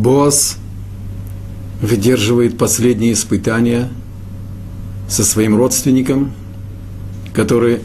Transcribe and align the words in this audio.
Боас 0.00 0.56
выдерживает 1.82 2.56
последние 2.56 3.12
испытания 3.12 3.90
со 5.08 5.24
своим 5.24 5.56
родственником, 5.56 6.32
который 7.34 7.80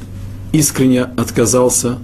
искренне 0.54 1.04
отказался 1.04 1.98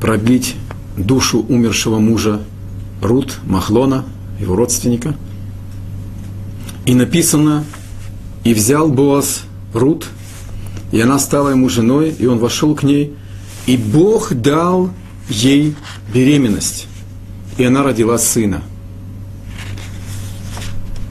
продлить 0.00 0.56
душу 0.96 1.44
умершего 1.48 2.00
мужа 2.00 2.40
Рут 3.00 3.38
Махлона, 3.44 4.04
его 4.40 4.56
родственника. 4.56 5.14
И 6.86 6.94
написано, 6.94 7.64
и 8.42 8.52
взял 8.52 8.88
Боас 8.88 9.42
Рут, 9.72 10.06
и 10.90 11.00
она 11.00 11.20
стала 11.20 11.50
ему 11.50 11.68
женой, 11.68 12.12
и 12.18 12.26
он 12.26 12.38
вошел 12.38 12.74
к 12.74 12.82
ней, 12.82 13.14
и 13.66 13.76
Бог 13.76 14.34
дал 14.34 14.90
ей 15.28 15.76
беременность, 16.12 16.88
и 17.58 17.64
она 17.64 17.84
родила 17.84 18.18
сына. 18.18 18.62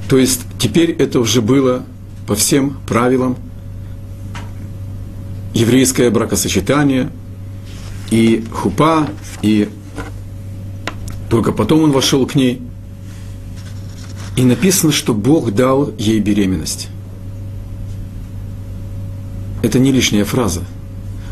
То 0.09 0.17
есть 0.17 0.41
теперь 0.57 0.91
это 0.91 1.19
уже 1.19 1.41
было 1.41 1.85
по 2.27 2.35
всем 2.35 2.77
правилам 2.87 3.37
еврейское 5.53 6.09
бракосочетание, 6.09 7.11
и 8.09 8.43
хупа, 8.51 9.07
и 9.43 9.69
только 11.29 11.51
потом 11.51 11.83
он 11.83 11.91
вошел 11.91 12.25
к 12.25 12.33
ней. 12.33 12.61
И 14.35 14.43
написано, 14.43 14.91
что 14.91 15.13
Бог 15.13 15.53
дал 15.53 15.93
ей 15.97 16.19
беременность. 16.19 16.87
Это 19.61 19.77
не 19.77 19.91
лишняя 19.91 20.25
фраза. 20.25 20.63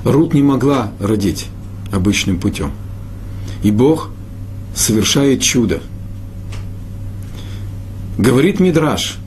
Рут 0.04 0.34
не 0.36 0.44
могла 0.44 0.92
родить 1.00 1.48
обычным 1.92 2.40
путем. 2.40 2.72
И 3.64 3.72
Бог 3.72 4.12
совершает 4.76 5.42
чудо. 5.42 5.82
Говорит 8.18 8.60
Мидраш, 8.60 9.18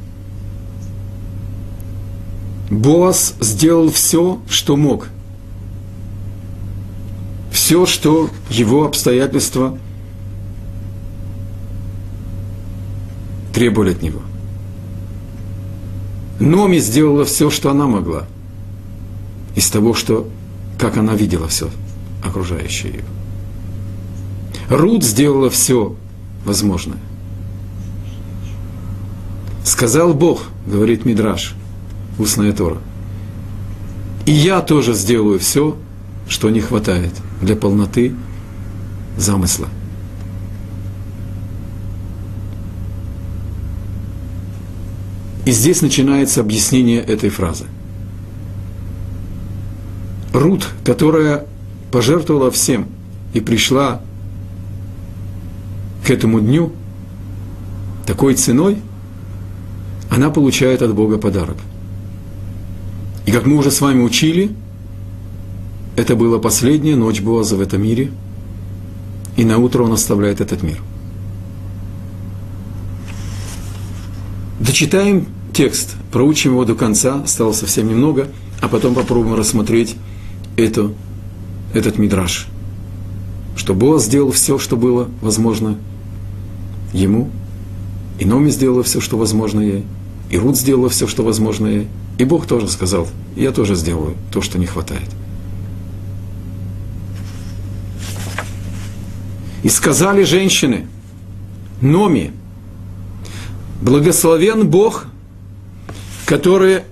Боас 2.70 3.34
сделал 3.40 3.90
все, 3.90 4.40
что 4.48 4.76
мог. 4.76 5.08
Все, 7.52 7.86
что 7.86 8.30
его 8.48 8.84
обстоятельства 8.84 9.78
требовали 13.52 13.92
от 13.92 14.02
него. 14.02 14.20
Номи 16.40 16.78
сделала 16.78 17.24
все, 17.24 17.50
что 17.50 17.70
она 17.70 17.86
могла. 17.86 18.26
Из 19.54 19.68
того, 19.68 19.94
что, 19.94 20.28
как 20.78 20.96
она 20.96 21.14
видела 21.14 21.48
все 21.48 21.68
окружающее 22.24 22.92
ее. 22.92 23.04
Рут 24.68 25.04
сделала 25.04 25.50
все 25.50 25.96
возможное. 26.44 26.98
Сказал 29.64 30.14
Бог, 30.14 30.44
говорит 30.66 31.04
Мидраш, 31.04 31.54
устная 32.18 32.52
Тора. 32.52 32.78
И 34.26 34.32
я 34.32 34.60
тоже 34.60 34.94
сделаю 34.94 35.38
все, 35.38 35.76
что 36.28 36.50
не 36.50 36.60
хватает 36.60 37.12
для 37.40 37.56
полноты 37.56 38.14
замысла– 39.16 39.68
И 45.50 45.52
здесь 45.52 45.82
начинается 45.82 46.40
объяснение 46.40 47.00
этой 47.00 47.28
фразы. 47.28 47.64
Рут, 50.32 50.68
которая 50.84 51.44
пожертвовала 51.90 52.52
всем 52.52 52.86
и 53.32 53.40
пришла 53.40 54.00
к 56.06 56.10
этому 56.10 56.40
дню 56.40 56.72
такой 58.06 58.34
ценой, 58.34 58.76
она 60.10 60.30
получает 60.30 60.82
от 60.82 60.94
Бога 60.94 61.18
подарок. 61.18 61.56
И 63.26 63.32
как 63.32 63.46
мы 63.46 63.56
уже 63.56 63.70
с 63.70 63.80
вами 63.80 64.02
учили, 64.02 64.50
это 65.96 66.16
была 66.16 66.38
последняя 66.38 66.96
ночь 66.96 67.20
Боаза 67.20 67.56
в 67.56 67.60
этом 67.60 67.82
мире, 67.82 68.10
и 69.36 69.44
на 69.44 69.58
утро 69.58 69.82
он 69.82 69.92
оставляет 69.92 70.40
этот 70.40 70.62
мир– 70.62 70.80
Дочитаем 74.60 75.26
текст, 75.54 75.96
проучим 76.12 76.52
его 76.52 76.66
до 76.66 76.74
конца, 76.74 77.22
осталось 77.22 77.58
совсем 77.58 77.88
немного, 77.88 78.28
а 78.60 78.68
потом 78.68 78.94
попробуем 78.94 79.34
рассмотреть 79.34 79.96
эту, 80.56 80.94
этот 81.72 81.98
мидраж. 81.98 82.46
Что 83.56 83.74
Боаз 83.74 84.04
сделал 84.04 84.30
все, 84.32 84.58
что 84.58 84.76
было 84.76 85.08
возможно 85.22 85.78
ему, 86.92 87.30
и 88.18 88.26
Номи 88.26 88.50
сделала 88.50 88.82
все, 88.82 89.00
что 89.00 89.16
возможно 89.16 89.60
ей, 89.60 89.84
и 90.30 90.38
Рут 90.38 90.56
сделала 90.56 90.88
все, 90.88 91.06
что 91.06 91.24
возможно 91.24 91.84
и 92.18 92.24
Бог 92.24 92.46
тоже 92.46 92.68
сказал, 92.68 93.08
я 93.34 93.50
тоже 93.50 93.74
сделаю 93.74 94.14
то, 94.32 94.42
что 94.42 94.58
не 94.58 94.66
хватает. 94.66 95.08
И 99.62 99.68
сказали 99.68 100.22
женщины, 100.22 100.86
Номи, 101.80 102.32
Благословен 103.80 104.68
Бог, 104.68 105.06
который 106.26 106.82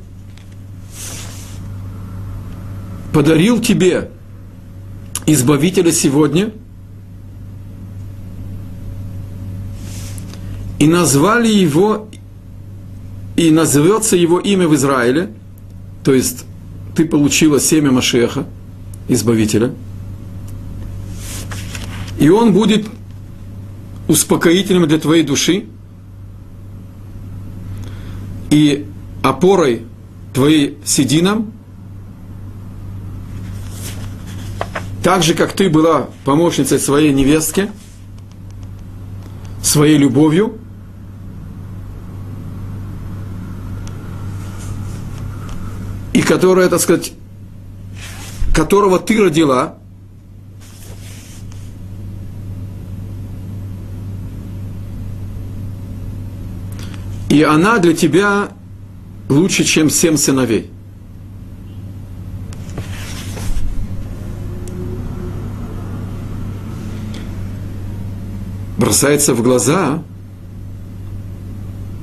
подарил 3.12 3.60
тебе 3.60 4.10
Избавителя 5.26 5.92
сегодня 5.92 6.52
и 10.78 10.86
назвали 10.86 11.48
его, 11.48 12.08
и 13.38 13.50
назовется 13.50 14.16
его 14.16 14.40
имя 14.40 14.66
в 14.66 14.74
Израиле, 14.74 15.30
то 16.02 16.12
есть 16.12 16.44
ты 16.94 17.04
получила 17.04 17.60
семя 17.60 17.92
Машеха, 17.92 18.46
Избавителя, 19.06 19.72
и 22.18 22.28
он 22.28 22.52
будет 22.52 22.86
успокоителем 24.08 24.86
для 24.86 24.98
твоей 24.98 25.22
души– 25.22 25.64
и 28.50 28.86
опорой 29.22 29.82
твоей 30.32 30.78
сединам, 30.84 31.52
так 35.02 35.22
же, 35.22 35.34
как 35.34 35.52
ты 35.52 35.68
была 35.68 36.08
помощницей 36.24 36.78
своей 36.78 37.12
невестки, 37.12 37.70
своей 39.62 39.96
любовью, 39.96 40.58
и 46.18 46.22
которая, 46.22 46.68
так 46.68 46.80
сказать, 46.80 47.12
которого 48.52 48.98
ты 48.98 49.22
родила, 49.22 49.76
И 57.30 57.42
она 57.42 57.78
для 57.78 57.92
тебя 57.92 58.48
лучше, 59.28 59.62
чем 59.62 59.90
семь 59.90 60.16
сыновей. 60.16 60.70
Бросается 68.78 69.34
в 69.34 69.42
глаза, 69.42 70.02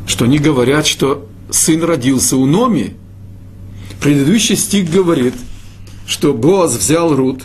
что 0.05 0.25
они 0.25 0.37
говорят, 0.37 0.85
что 0.85 1.27
сын 1.49 1.83
родился 1.83 2.37
у 2.37 2.45
Номи. 2.45 2.95
Предыдущий 4.01 4.55
стих 4.55 4.91
говорит, 4.91 5.33
что 6.07 6.33
Боаз 6.33 6.75
взял 6.75 7.15
Рут, 7.15 7.43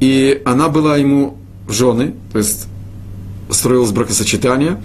и 0.00 0.42
она 0.44 0.68
была 0.68 0.96
ему 0.96 1.38
в 1.66 1.72
жены, 1.72 2.14
то 2.32 2.38
есть 2.38 2.66
строилось 3.50 3.92
бракосочетание 3.92 4.82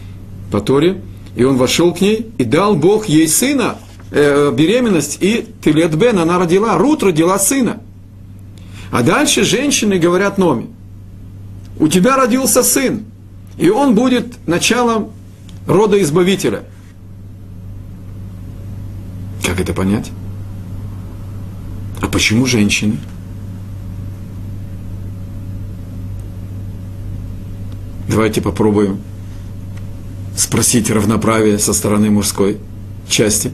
по 0.51 0.62
Торе– 0.62 1.01
и 1.38 1.44
он 1.44 1.56
вошел 1.56 1.94
к 1.94 2.01
ней, 2.01 2.31
и 2.39 2.44
дал 2.44 2.75
Бог 2.75 3.06
ей 3.07 3.27
сына, 3.27 3.77
э, 4.09 4.51
беременность, 4.51 5.19
и 5.21 5.47
Телет 5.63 5.95
Бен, 5.95 6.18
она 6.18 6.39
родила, 6.39 6.79
Рут 6.79 7.03
родила 7.03 7.38
сына. 7.38 7.79
А 8.91 9.03
дальше 9.03 9.44
женщины 9.44 10.00
говорят 10.00 10.39
Номи, 10.39 10.65
у 11.79 11.88
тебя 11.89 12.18
родился 12.18 12.63
сын, 12.63 13.06
и 13.59 13.69
он 13.69 13.94
будет 13.94 14.47
началом 14.47 15.12
рода 15.68 16.01
избавителя. 16.01 16.63
Как 19.45 19.59
это 19.59 19.75
понять? 19.75 20.09
А 22.01 22.07
почему 22.07 22.45
женщины? 22.45 22.97
Давайте 28.07 28.41
попробуем 28.41 28.99
спросить 30.35 30.89
равноправие 30.89 31.59
со 31.59 31.73
стороны 31.73 32.09
мужской 32.09 32.57
части. 33.07 33.51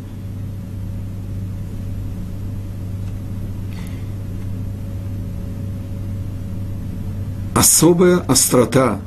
Особая 7.56 8.18
острота 8.18 9.00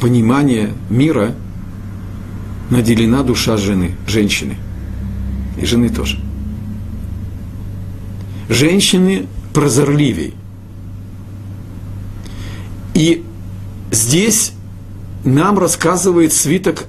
понимания 0.00 0.72
мира 0.90 1.34
наделена 2.70 3.22
душа 3.22 3.56
жены, 3.56 3.94
женщины. 4.06 4.56
И 5.60 5.64
жены 5.64 5.88
тоже. 5.88 6.18
Женщины 8.52 9.28
прозорливей. 9.54 10.34
И 12.92 13.24
здесь 13.90 14.52
нам 15.24 15.58
рассказывает 15.58 16.34
свиток 16.34 16.84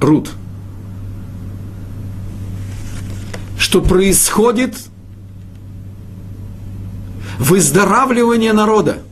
Рут, 0.00 0.30
что 3.58 3.82
происходит 3.82 4.76
выздоравливание 7.40 8.52
народа. 8.52 9.02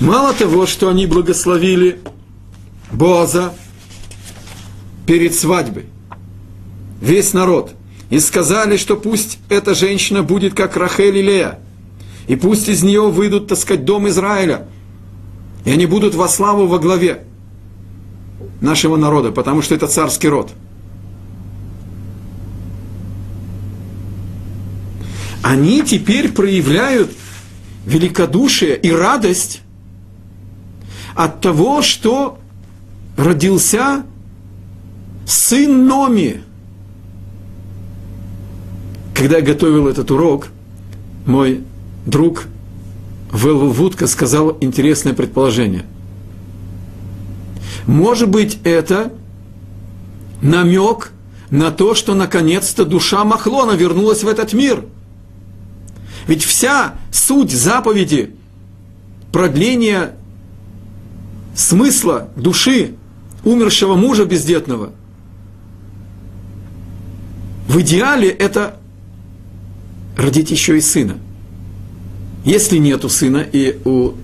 Мало 0.00 0.34
того, 0.34 0.66
что 0.66 0.88
они 0.88 1.08
благословили 1.08 2.00
Боза 2.92 3.52
перед 5.10 5.34
свадьбой, 5.34 5.86
весь 7.00 7.32
народ, 7.32 7.72
и 8.10 8.20
сказали, 8.20 8.76
что 8.76 8.96
пусть 8.96 9.40
эта 9.48 9.74
женщина 9.74 10.22
будет 10.22 10.54
как 10.54 10.76
Рахель 10.76 11.16
и 11.16 11.22
Лея, 11.22 11.58
и 12.28 12.36
пусть 12.36 12.68
из 12.68 12.84
нее 12.84 13.10
выйдут, 13.10 13.48
так 13.48 13.58
сказать, 13.58 13.84
дом 13.84 14.08
Израиля, 14.08 14.68
и 15.64 15.70
они 15.72 15.86
будут 15.86 16.14
во 16.14 16.28
славу 16.28 16.68
во 16.68 16.78
главе 16.78 17.24
нашего 18.60 18.96
народа, 18.96 19.32
потому 19.32 19.62
что 19.62 19.74
это 19.74 19.88
царский 19.88 20.28
род. 20.28 20.52
Они 25.42 25.82
теперь 25.82 26.30
проявляют 26.30 27.10
великодушие 27.84 28.78
и 28.78 28.92
радость 28.92 29.62
от 31.16 31.40
того, 31.40 31.82
что 31.82 32.38
родился 33.16 34.04
сын 35.26 35.86
Номи. 35.86 36.42
Когда 39.14 39.36
я 39.36 39.42
готовил 39.42 39.86
этот 39.86 40.10
урок, 40.10 40.48
мой 41.26 41.62
друг 42.06 42.46
Велвел 43.32 43.70
Вудка 43.70 44.06
сказал 44.06 44.56
интересное 44.60 45.12
предположение. 45.12 45.84
Может 47.86 48.28
быть, 48.28 48.58
это 48.64 49.12
намек 50.42 51.12
на 51.50 51.70
то, 51.70 51.94
что 51.94 52.14
наконец-то 52.14 52.84
душа 52.84 53.24
Махлона 53.24 53.72
вернулась 53.72 54.22
в 54.22 54.28
этот 54.28 54.52
мир. 54.52 54.84
Ведь 56.26 56.44
вся 56.44 56.94
суть 57.12 57.50
заповеди 57.50 58.34
продления 59.32 60.14
смысла 61.54 62.28
души 62.36 62.94
умершего 63.44 63.94
мужа 63.96 64.24
бездетного 64.24 64.92
в 67.70 67.80
идеале 67.82 68.28
это 68.28 68.80
родить 70.16 70.50
еще 70.50 70.76
и 70.76 70.80
сына. 70.80 71.18
Если 72.44 72.78
нету 72.78 73.08
сына 73.08 73.46
и 73.52 73.78
у 73.84 74.14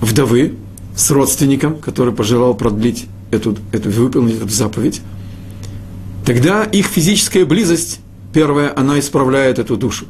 вдовы 0.00 0.56
с 0.96 1.08
родственником, 1.12 1.78
который 1.78 2.12
пожелал 2.12 2.54
продлить 2.54 3.06
эту, 3.30 3.56
эту 3.70 3.90
выполнить 3.90 4.34
эту 4.34 4.48
заповедь, 4.48 5.00
тогда 6.24 6.64
их 6.64 6.86
физическая 6.86 7.46
близость, 7.46 8.00
первая, 8.32 8.76
она 8.76 8.98
исправляет 8.98 9.60
эту 9.60 9.76
душу. 9.76 10.06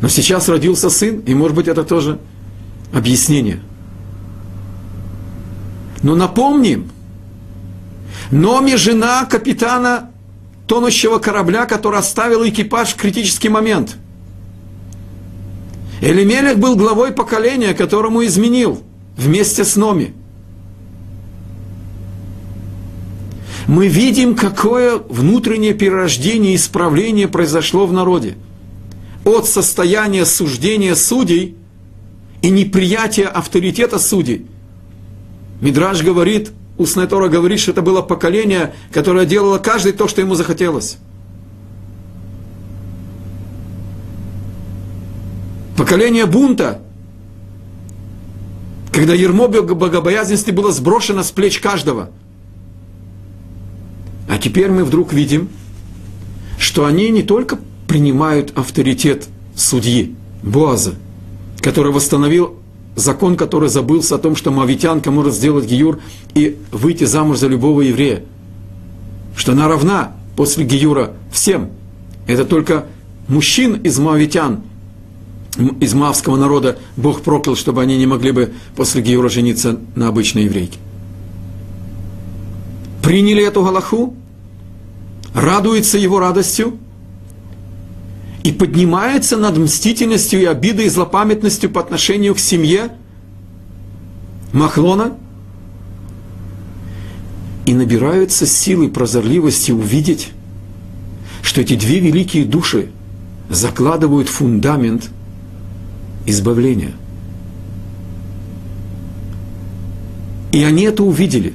Но 0.00 0.08
сейчас 0.08 0.48
родился 0.48 0.88
сын, 0.88 1.18
и 1.18 1.34
может 1.34 1.56
быть 1.56 1.66
это 1.66 1.82
тоже 1.82 2.20
объяснение. 2.92 3.58
Но 6.00 6.14
напомним, 6.14 6.92
Номи 8.30 8.76
жена 8.76 9.24
капитана 9.24 10.10
тонущего 10.68 11.18
корабля, 11.18 11.64
который 11.64 11.98
оставил 11.98 12.46
экипаж 12.46 12.90
в 12.90 12.96
критический 12.96 13.48
момент. 13.48 13.96
Элимелех 16.00 16.58
был 16.58 16.76
главой 16.76 17.10
поколения, 17.10 17.74
которому 17.74 18.24
изменил 18.24 18.82
вместе 19.16 19.64
с 19.64 19.74
Номи. 19.74 20.14
Мы 23.66 23.88
видим, 23.88 24.36
какое 24.36 24.98
внутреннее 24.98 25.74
перерождение 25.74 26.52
и 26.52 26.56
исправление 26.56 27.28
произошло 27.28 27.86
в 27.86 27.92
народе. 27.92 28.36
От 29.24 29.48
состояния 29.48 30.24
суждения 30.24 30.94
судей 30.94 31.56
и 32.42 32.50
неприятия 32.50 33.26
авторитета 33.26 33.98
судей. 33.98 34.46
Мидраж 35.60 36.02
говорит– 36.02 36.52
устная 36.78 37.06
Тора 37.06 37.28
говорит, 37.28 37.60
что 37.60 37.72
это 37.72 37.82
было 37.82 38.00
поколение, 38.00 38.74
которое 38.92 39.26
делало 39.26 39.58
каждый 39.58 39.92
то, 39.92 40.08
что 40.08 40.20
ему 40.20 40.34
захотелось. 40.34 40.96
Поколение 45.76 46.26
бунта, 46.26 46.80
когда 48.92 49.14
ермо 49.14 49.48
богобоязненности 49.48 50.50
было 50.50 50.72
сброшено 50.72 51.22
с 51.22 51.30
плеч 51.30 51.60
каждого. 51.60 52.10
А 54.28 54.38
теперь 54.38 54.70
мы 54.70 54.84
вдруг 54.84 55.12
видим, 55.12 55.48
что 56.58 56.84
они 56.84 57.10
не 57.10 57.22
только 57.22 57.58
принимают 57.86 58.56
авторитет 58.56 59.28
судьи, 59.54 60.14
Боаза, 60.42 60.94
который 61.60 61.92
восстановил 61.92 62.57
закон, 62.98 63.36
который 63.36 63.68
забылся 63.68 64.16
о 64.16 64.18
том, 64.18 64.36
что 64.36 64.50
мавитянка 64.50 65.10
может 65.10 65.34
сделать 65.34 65.66
гиюр 65.66 66.00
и 66.34 66.58
выйти 66.72 67.04
замуж 67.04 67.38
за 67.38 67.46
любого 67.46 67.80
еврея. 67.82 68.24
Что 69.36 69.52
она 69.52 69.68
равна 69.68 70.16
после 70.36 70.64
гиюра 70.64 71.12
всем. 71.32 71.70
Это 72.26 72.44
только 72.44 72.86
мужчин 73.28 73.74
из 73.74 73.98
мавитян, 73.98 74.62
из 75.80 75.94
мавского 75.94 76.36
народа 76.36 76.78
Бог 76.96 77.22
проклял, 77.22 77.56
чтобы 77.56 77.82
они 77.82 77.96
не 77.96 78.06
могли 78.06 78.32
бы 78.32 78.52
после 78.76 79.00
гиюра 79.00 79.28
жениться 79.28 79.78
на 79.94 80.08
обычной 80.08 80.44
еврейке. 80.44 80.78
Приняли 83.02 83.44
эту 83.44 83.62
галаху, 83.64 84.14
радуется 85.34 85.98
его 85.98 86.18
радостью 86.18 86.78
и 88.48 88.52
поднимается 88.52 89.36
над 89.36 89.58
мстительностью 89.58 90.40
и 90.40 90.46
обидой 90.46 90.86
и 90.86 90.88
злопамятностью 90.88 91.68
по 91.68 91.82
отношению 91.82 92.34
к 92.34 92.38
семье 92.38 92.92
Махлона 94.54 95.18
и 97.66 97.74
набираются 97.74 98.46
силы 98.46 98.88
прозорливости 98.88 99.70
увидеть, 99.70 100.30
что 101.42 101.60
эти 101.60 101.76
две 101.76 102.00
великие 102.00 102.46
души 102.46 102.88
закладывают 103.50 104.30
фундамент 104.30 105.10
избавления. 106.24 106.92
И 110.52 110.64
они 110.64 110.84
это 110.84 111.02
увидели. 111.02 111.52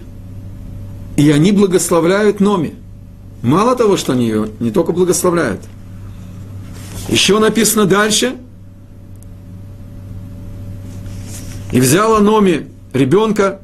И 1.17 1.31
они 1.31 1.53
благословляют 1.53 2.39
Номи. 2.39 2.75
Мало 3.41 3.75
того, 3.75 3.97
что 3.97 4.13
они 4.13 4.27
ее 4.27 4.49
не 4.59 4.69
только 4.69 4.91
благословляют– 4.91 5.61
еще 7.09 7.39
написано 7.39 7.85
дальше. 7.85 8.37
И 11.71 11.79
взяла 11.79 12.19
Номи 12.19 12.67
ребенка 12.93 13.61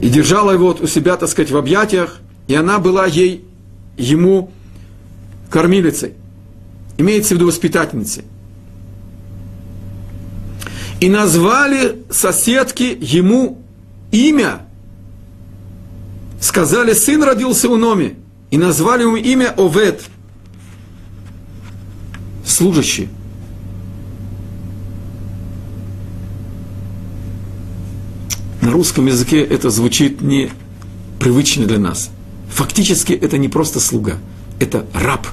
и 0.00 0.08
держала 0.08 0.50
его 0.50 0.76
у 0.80 0.86
себя, 0.86 1.16
так 1.16 1.28
сказать, 1.28 1.50
в 1.50 1.56
объятиях, 1.56 2.20
и 2.48 2.54
она 2.54 2.78
была 2.78 3.06
ей, 3.06 3.44
ему 3.96 4.50
кормилицей. 5.48 6.14
Имеется 6.98 7.34
в 7.34 7.36
виду 7.36 7.46
воспитательницей. 7.46 8.24
И 11.00 11.08
назвали 11.08 12.02
соседки 12.10 12.96
ему 13.00 13.62
имя. 14.10 14.66
Сказали, 16.40 16.92
сын 16.94 17.22
родился 17.22 17.68
у 17.68 17.76
Номи. 17.76 18.16
И 18.50 18.58
назвали 18.58 19.02
ему 19.02 19.16
имя 19.16 19.54
Овет– 19.56 20.02
служащие. 22.56 23.08
На 28.62 28.72
русском 28.72 29.06
языке 29.06 29.42
это 29.42 29.68
звучит 29.70 30.22
не 30.22 30.50
привычно 31.20 31.66
для 31.66 31.78
нас. 31.78 32.10
Фактически 32.48 33.12
это 33.12 33.36
не 33.36 33.48
просто 33.48 33.78
слуга, 33.78 34.16
это 34.58 34.86
раб. 34.94 35.26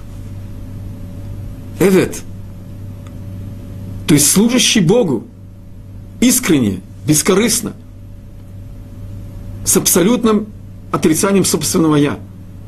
Эвет. 1.80 2.22
То 4.06 4.14
есть 4.16 4.30
служащий 4.30 4.82
Богу, 4.82 5.26
искренне, 6.20 6.82
бескорыстно, 7.08 7.74
с 9.66 9.78
абсолютным 9.78 10.48
отрицанием 10.92 11.46
собственного 11.46 11.96
«я», 11.96 12.20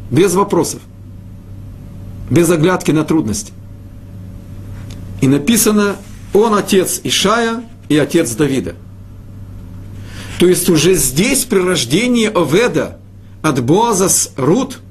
без 0.10 0.34
вопросов, 0.34 0.82
без 2.30 2.50
оглядки 2.50 2.92
на 2.92 3.04
трудности– 3.04 3.52
и 5.26 5.28
написано 5.28 5.96
Он 6.36 6.54
отец 6.54 7.02
Ишая 7.04 7.64
и 7.90 7.98
отец 7.98 8.36
Давида. 8.36 8.76
То 10.38 10.48
есть 10.48 10.70
уже 10.70 10.94
здесь 10.94 11.46
при 11.46 11.58
рождении 11.58 12.28
Оведа 12.28 13.00
от 13.42 13.64
Боаза 13.64 14.08
с 14.08 14.32
Рут, 14.38 14.82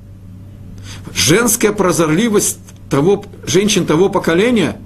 женская 1.15 1.71
прозорливость 1.71 2.59
того, 2.91 3.25
женщин 3.47 3.87
того 3.87 4.09
поколения 4.09 4.81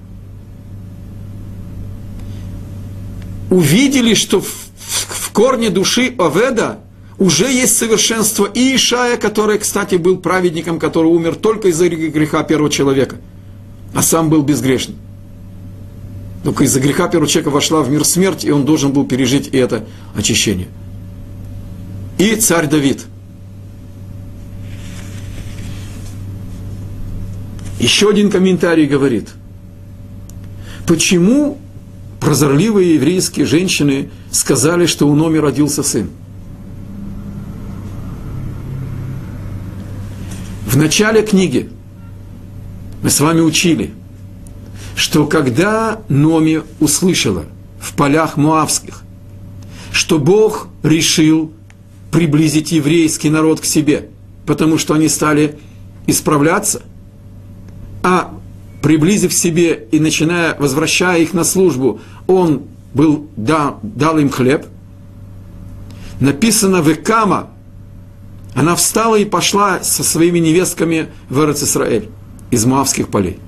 увидели, 3.49 4.13
что 4.13 4.39
в, 4.39 4.45
в, 4.45 5.29
в 5.29 5.31
корне 5.31 5.71
души 5.71 6.13
Оведа 6.19 6.77
уже 7.17 7.51
есть 7.51 7.75
совершенство 7.75 8.45
и 8.45 8.75
Ишая, 8.75 9.17
который, 9.17 9.57
кстати, 9.57 9.95
был 9.95 10.17
праведником, 10.17 10.77
который 10.77 11.07
умер 11.07 11.37
только 11.37 11.69
из-за 11.69 11.89
греха 11.89 12.43
первого 12.43 12.69
человека, 12.69 13.15
а 13.95 14.03
сам 14.03 14.29
был 14.29 14.43
безгрешным. 14.43 15.08
Только 16.43 16.63
из-за 16.63 16.79
греха 16.79 17.07
первого 17.07 17.29
человека 17.29 17.49
вошла 17.49 17.81
в 17.81 17.89
мир 17.89 18.05
смерть, 18.05 18.45
и 18.45 18.51
он 18.51 18.65
должен 18.65 18.93
был 18.93 19.05
пережить 19.05 19.49
и 19.51 19.57
это 19.57 19.85
очищение. 20.15 20.67
И 22.17 22.35
царь 22.35 22.67
Давид. 22.67 23.05
Еще 27.79 28.09
один 28.09 28.29
комментарий 28.29 28.85
говорит, 28.85 29.29
почему 30.85 31.57
прозорливые 32.19 32.95
еврейские 32.95 33.45
женщины 33.45 34.09
сказали, 34.31 34.85
что 34.85 35.07
у 35.07 35.15
Номи 35.15 35.37
родился 35.37 35.81
сын. 35.83 36.09
В 40.65 40.75
начале 40.75 41.23
книги 41.23 41.69
мы 43.01 43.09
с 43.09 43.19
вами 43.21 43.39
учили, 43.39 43.91
что 44.99 45.25
когда 45.25 46.01
Номи 46.09 46.61
услышала 46.81 47.45
в 47.79 47.93
полях 47.93 48.35
Муавских, 48.35 49.03
что 49.93 50.19
Бог 50.19 50.67
решил 50.83 51.53
приблизить 52.11 52.73
еврейский 52.73 53.29
народ 53.29 53.61
к 53.61 53.65
себе, 53.65 54.09
потому 54.45 54.77
что 54.77 54.95
они 54.95 55.07
стали 55.07 55.57
исправляться, 56.05 56.81
а 58.03 58.33
приблизив 58.81 59.33
себе 59.33 59.87
и 59.89 60.01
начиная, 60.01 60.57
возвращая 60.59 61.21
их 61.21 61.33
на 61.33 61.45
службу, 61.45 62.01
он 62.27 62.63
был, 62.93 63.29
да, 63.37 63.77
дал 63.81 64.17
им 64.17 64.29
хлеб, 64.29 64.65
написано 66.19 66.81
в 66.81 66.91
Экама, 66.91 67.51
она 68.53 68.75
встала 68.75 69.15
и 69.15 69.23
пошла 69.23 69.81
со 69.81 70.03
своими 70.03 70.39
невестками 70.39 71.07
в 71.29 71.41
Эрец 71.41 71.63
Исраэль 71.63 72.09
из 72.51 72.65
Моавских 72.65 73.07
полей. 73.07 73.39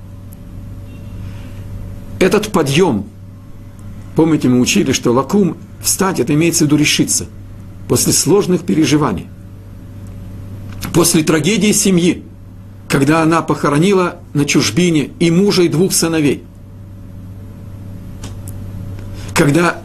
Этот 2.22 2.52
подъем, 2.52 3.06
помните, 4.14 4.48
мы 4.48 4.60
учили, 4.60 4.92
что 4.92 5.10
лакум, 5.12 5.56
встать, 5.82 6.20
это 6.20 6.32
имеется 6.34 6.62
в 6.62 6.66
виду 6.68 6.76
решиться, 6.76 7.26
после 7.88 8.12
сложных 8.12 8.62
переживаний, 8.62 9.26
после 10.94 11.24
трагедии 11.24 11.72
семьи, 11.72 12.22
когда 12.88 13.22
она 13.22 13.42
похоронила 13.42 14.20
на 14.34 14.44
чужбине 14.44 15.10
и 15.18 15.32
мужа, 15.32 15.62
и 15.62 15.68
двух 15.68 15.92
сыновей. 15.92 16.44
Когда 19.34 19.82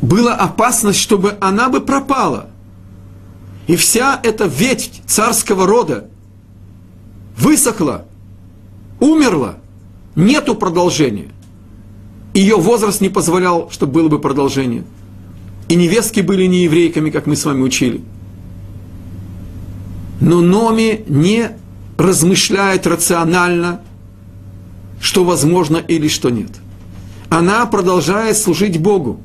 была 0.00 0.36
опасность, 0.36 1.00
чтобы 1.00 1.36
она 1.38 1.68
бы 1.68 1.82
пропала– 1.82 2.48
и 3.66 3.76
вся 3.76 4.18
эта 4.22 4.46
ветвь 4.46 5.02
царского 5.06 5.66
рода 5.66 6.08
высохла, 7.36 8.06
умерла, 8.98 9.56
нету 10.16 10.54
продолжения. 10.54 11.28
Ее 12.34 12.56
возраст 12.56 13.00
не 13.00 13.08
позволял, 13.08 13.70
чтобы 13.70 13.92
было 13.92 14.08
бы 14.08 14.18
продолжение. 14.18 14.84
И 15.68 15.74
невестки 15.74 16.20
были 16.20 16.46
не 16.46 16.64
еврейками, 16.64 17.10
как 17.10 17.26
мы 17.26 17.36
с 17.36 17.44
вами 17.44 17.62
учили. 17.62 18.00
Но 20.20 20.40
Номи 20.40 21.04
не 21.08 21.50
размышляет 21.96 22.86
рационально, 22.86 23.80
что 25.00 25.24
возможно 25.24 25.76
или 25.76 26.08
что 26.08 26.30
нет. 26.30 26.50
Она 27.28 27.66
продолжает 27.66 28.36
служить 28.36 28.80
Богу. 28.80 29.20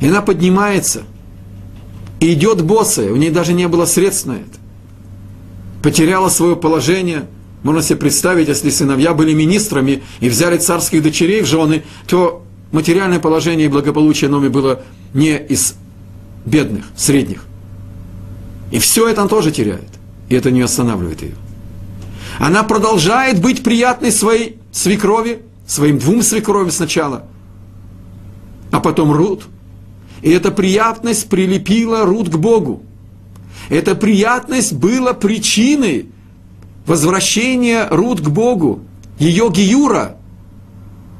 И 0.00 0.08
она 0.08 0.20
поднимается– 0.20 1.02
и 2.22 2.34
идет 2.34 2.62
босая, 2.62 3.12
у 3.12 3.16
нее 3.16 3.32
даже 3.32 3.52
не 3.52 3.66
было 3.66 3.84
средств 3.84 4.26
на 4.26 4.34
это. 4.34 4.60
Потеряла 5.82 6.28
свое 6.28 6.54
положение. 6.54 7.24
Можно 7.62 7.82
себе 7.82 7.96
представить, 7.96 8.48
если 8.48 8.70
сыновья 8.70 9.14
были 9.14 9.34
министрами 9.34 10.02
и 10.20 10.28
взяли 10.28 10.58
царских 10.58 11.02
дочерей 11.02 11.42
в 11.42 11.46
жены, 11.46 11.84
то 12.06 12.44
материальное 12.72 13.20
положение 13.20 13.66
и 13.66 13.70
благополучие 13.70 14.28
Номи 14.28 14.48
было 14.48 14.82
не 15.14 15.36
из 15.38 15.74
бедных, 16.44 16.84
средних. 16.96 17.44
И 18.72 18.78
все 18.78 19.08
это 19.08 19.22
он 19.22 19.28
тоже 19.28 19.52
теряет. 19.52 19.88
И 20.28 20.34
это 20.34 20.50
не 20.50 20.62
останавливает 20.62 21.22
ее. 21.22 21.34
Она 22.38 22.62
продолжает 22.62 23.40
быть 23.40 23.62
приятной 23.62 24.10
своей 24.10 24.58
свекрови, 24.72 25.42
своим 25.66 25.98
двум 25.98 26.22
свекровям 26.22 26.70
сначала, 26.70 27.26
а 28.70 28.80
потом 28.80 29.12
Рут– 29.12 29.44
и 30.22 30.30
эта 30.30 30.52
приятность 30.52 31.28
прилепила 31.28 32.06
Рут 32.06 32.28
к 32.30 32.36
Богу. 32.36 32.84
Эта 33.68 33.94
приятность 33.94 34.72
была 34.72 35.12
причиной 35.12 36.06
возвращения 36.86 37.86
Рут 37.90 38.20
к 38.20 38.28
Богу, 38.28 38.80
ее 39.18 39.50
гиюра, 39.50 40.16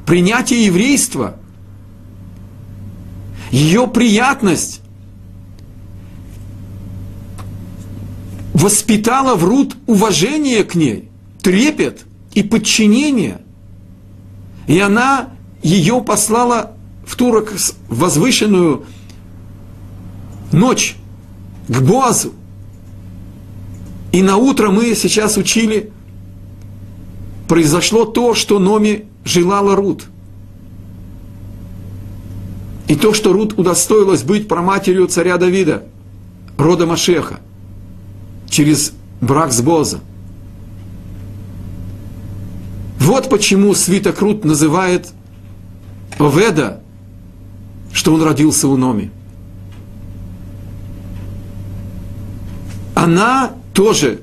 принятия 0.07 0.65
еврейства. 0.65 1.37
Ее 3.51 3.87
приятность 3.87 4.81
воспитала 8.55 9.35
в 9.35 9.45
Рут 9.45 9.77
уважение 9.87 10.65
к 10.65 10.75
ней, 10.75 11.09
трепет 11.43 12.05
и 12.35 12.43
подчинение. 12.43 13.43
И 14.67 14.79
она 14.79 15.31
ее 15.63 16.01
послала 16.03 16.77
в 17.07 17.17
турок 17.17 17.53
возвышенную 17.89 18.87
ночь 20.53 20.97
к 21.69 21.81
Боазу. 21.81 22.33
И 24.13 24.23
на 24.23 24.37
утро 24.37 24.71
мы 24.71 24.95
сейчас 24.95 25.37
учили, 25.37 25.91
произошло 27.49 28.05
то, 28.05 28.35
что 28.35 28.59
Номи 28.59 29.07
желала 29.25 29.75
Рут. 29.75 30.05
И 32.89 32.95
то, 32.95 33.15
что 33.15 33.33
Рут 33.33 33.59
удостоилась 33.59 34.23
быть 34.23 34.49
проматерью 34.49 35.07
царя 35.09 35.39
Давида, 35.39 35.85
рода 36.59 36.87
Машеха, 36.87 37.41
через 38.51 38.93
брак 39.21 39.53
с 39.53 39.63
Боза. 39.63 40.01
Вот 42.99 43.31
почему 43.31 43.75
свиток 43.75 44.21
Рут 44.21 44.45
называет 44.45 45.11
Оведа 46.19 46.83
что 47.93 48.15
он 48.15 48.23
родился 48.23 48.69
у 48.69 48.77
Номи. 48.77 49.11
Она 52.95 53.53
тоже 53.73 54.21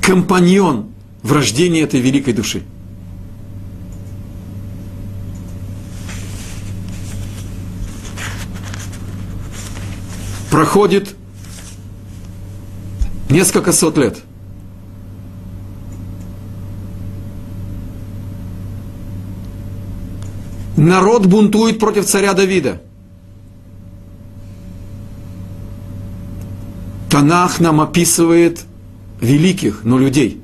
компаньон 0.00 0.90
в 1.22 1.32
рождении 1.32 1.82
этой 1.82 2.00
великой 2.00 2.34
души. 2.34 2.62
Проходит 10.50 11.16
несколько 13.28 13.72
сот 13.72 13.98
лет– 13.98 14.18
Народ 20.84 21.26
бунтует 21.26 21.78
против 21.78 22.04
царя 22.04 22.34
Давида. 22.34 22.82
Танах 27.14 27.60
нам 27.60 27.80
описывает 27.80 28.62
великих, 29.20 29.84
но 29.84 30.00
людей. 30.00 30.40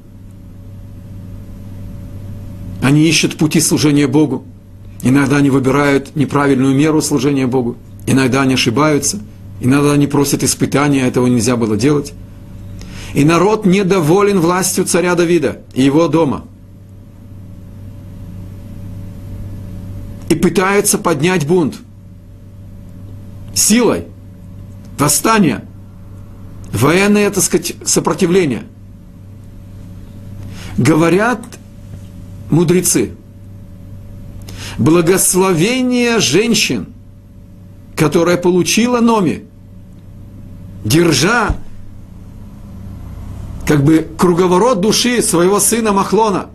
Они 2.81 3.09
ищут 3.09 3.37
пути 3.37 3.59
служения 3.59 4.07
Богу. 4.07 4.45
Иногда 5.03 5.39
они 5.39 5.51
выбирают 5.51 6.15
неправильную 6.15 6.73
меру 6.73 7.03
служения 7.03 7.49
Богу. 7.49 7.77
Иногда 8.07 8.43
они 8.43 8.55
ошибаются. 8.55 9.19
Иногда 9.61 9.95
они 9.95 10.07
просят 10.07 10.45
испытания, 10.45 11.09
этого 11.09 11.27
нельзя 11.27 11.57
было 11.57 11.77
делать. 11.77 12.13
И 13.15 13.25
народ 13.25 13.67
недоволен 13.67 14.39
властью 14.39 14.85
царя 14.85 15.17
Давида 15.17 15.63
и 15.75 15.83
его 15.83 16.07
дома– 16.07 16.45
и 20.29 20.37
пытается 20.37 20.99
поднять 20.99 21.49
бунт. 21.49 21.81
Силой. 23.53 24.05
Восстание. 24.97 25.65
Военное, 26.73 27.31
так 27.31 27.43
сказать, 27.43 27.75
сопротивление. 27.85 28.65
Говорят 30.77 31.41
мудрецы, 32.51 33.13
Благословение 34.81 36.21
женщин, 36.21 36.87
которая 37.97 38.39
получила 38.39 39.01
Номи, 39.01 39.45
держа 40.85 41.57
как 43.67 43.85
бы 43.85 44.09
круговорот 44.17 44.81
души 44.81 45.21
своего 45.21 45.61
сына 45.61 45.93
Махлона. 45.93 46.49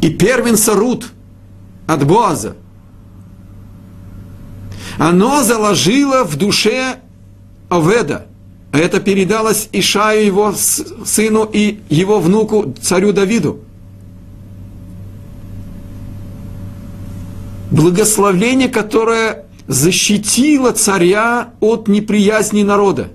И 0.00 0.08
первенца 0.08 0.74
Рут 0.74 1.12
от 1.86 2.06
Боаза. 2.06 2.56
Оно 5.00 5.42
заложило 5.42 6.24
в 6.24 6.36
душе 6.36 6.96
Оведа. 7.70 8.26
Это 8.70 9.00
передалось 9.00 9.70
Ишаю, 9.72 10.26
его 10.26 10.52
сыну 10.52 11.48
и 11.50 11.80
его 11.88 12.20
внуку, 12.20 12.74
царю 12.82 13.14
Давиду. 13.14 13.60
Благословление, 17.70 18.68
которое 18.68 19.46
защитило 19.66 20.72
царя 20.72 21.54
от 21.60 21.88
неприязни 21.88 22.62
народа 22.62 23.08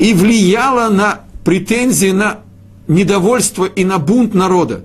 и 0.00 0.14
влияла 0.14 0.88
на 0.88 1.20
претензии, 1.44 2.10
на 2.10 2.40
недовольство 2.88 3.66
и 3.66 3.84
на 3.84 4.00
бунт 4.00 4.34
народа, 4.34 4.84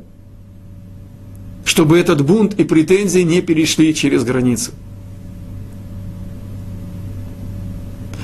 чтобы 1.71 1.97
этот 1.97 2.21
бунт 2.21 2.59
и 2.59 2.65
претензии 2.65 3.21
не 3.21 3.41
перешли 3.41 3.95
через 3.95 4.25
границу. 4.25 4.71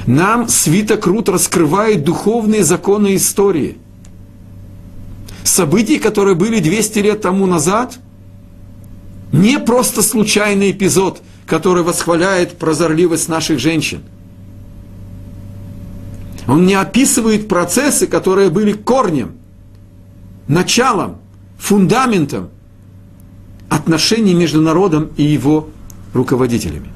Нам 0.05 0.49
свиток 0.49 1.07
Рут 1.07 1.29
раскрывает 1.29 2.03
духовные 2.03 2.65
законы 2.65 3.15
истории. 3.15 3.77
События, 5.45 5.97
которые 5.97 6.35
были 6.35 6.59
200 6.59 6.99
лет 6.99 7.21
тому 7.21 7.45
назад, 7.45 7.99
не 9.31 9.59
просто 9.59 10.01
случайный 10.01 10.71
эпизод, 10.71 11.21
который 11.45 11.83
восхваляет 11.83 12.57
прозорливость 12.57 13.29
наших 13.29 13.59
женщин– 13.59 14.01
он 16.47 16.65
не 16.65 16.75
описывает 16.75 17.49
процессы, 17.49 18.07
которые 18.07 18.49
были 18.49 18.71
корнем, 18.71 19.33
началом, 20.47 21.17
фундаментом 21.57 22.51
отношений 23.69 24.33
между 24.33 24.61
народом 24.61 25.09
и 25.17 25.23
его 25.23 25.69
руководителями. 26.13 26.89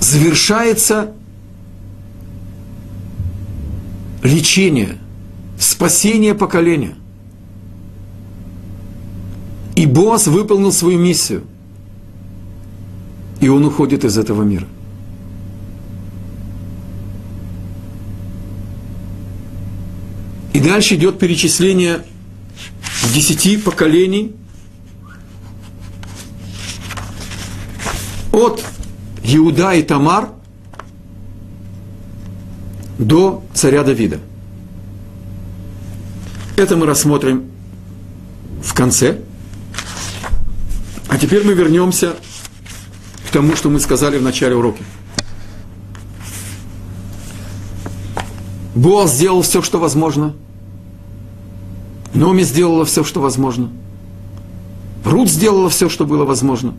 Завершается 0.00 1.12
лечение, 4.22 4.98
спасение 5.58 6.34
поколения. 6.34 6.94
И 9.74 9.84
Босс 9.86 10.26
выполнил 10.26 10.72
свою 10.72 10.98
миссию– 10.98 11.42
и 13.40 13.48
он 13.48 13.64
уходит 13.64 14.04
из 14.04 14.18
этого 14.18 14.42
мира. 14.42 14.66
И 20.56 20.60
дальше 20.60 20.94
идет 20.94 21.18
перечисление 21.18 22.02
десяти 23.12 23.58
поколений 23.58 24.34
от 28.32 28.64
Иуда 29.22 29.74
и 29.74 29.82
Тамар 29.82 30.30
до 32.98 33.44
царя 33.52 33.84
Давида. 33.84 34.18
Это 36.56 36.74
мы 36.74 36.86
рассмотрим 36.86 37.50
в 38.62 38.72
конце. 38.72 39.18
А 41.08 41.18
теперь 41.18 41.44
мы 41.44 41.52
вернемся 41.52 42.16
тому, 43.30 43.56
что 43.56 43.68
мы 43.68 43.78
сказали 43.78 44.16
в 44.16 44.22
начале 44.22 44.56
урока. 44.56 44.82
Бог 48.74 49.06
сделал 49.10 49.42
все, 49.42 49.60
что 49.60 49.78
возможно. 49.78 50.34
Номи 52.16 52.44
сделала 52.44 52.86
все, 52.86 53.04
что 53.04 53.20
возможно. 53.20 53.70
Рут 55.04 55.28
сделала 55.28 55.68
все, 55.68 55.90
что 55.90 56.06
было 56.06 56.24
возможно. 56.24 56.74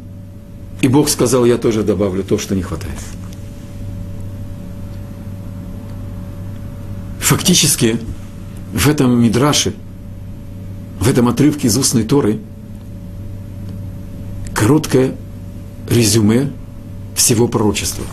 И 0.81 0.87
Бог 0.87 1.09
сказал, 1.09 1.45
я 1.45 1.57
тоже 1.57 1.83
добавлю 1.83 2.23
то, 2.23 2.39
что 2.39 2.55
не 2.55 2.63
хватает. 2.63 2.97
Фактически, 7.19 7.99
в 8.73 8.87
этом 8.87 9.21
мидраше, 9.21 9.75
в 10.99 11.07
этом 11.07 11.27
отрывке 11.27 11.67
из 11.67 11.77
устной 11.77 12.03
Торы, 12.03 12.39
короткое 14.55 15.15
резюме 15.87 16.51
всего 17.15 17.47
пророчества. 17.47 18.05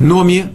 Номи 0.00 0.50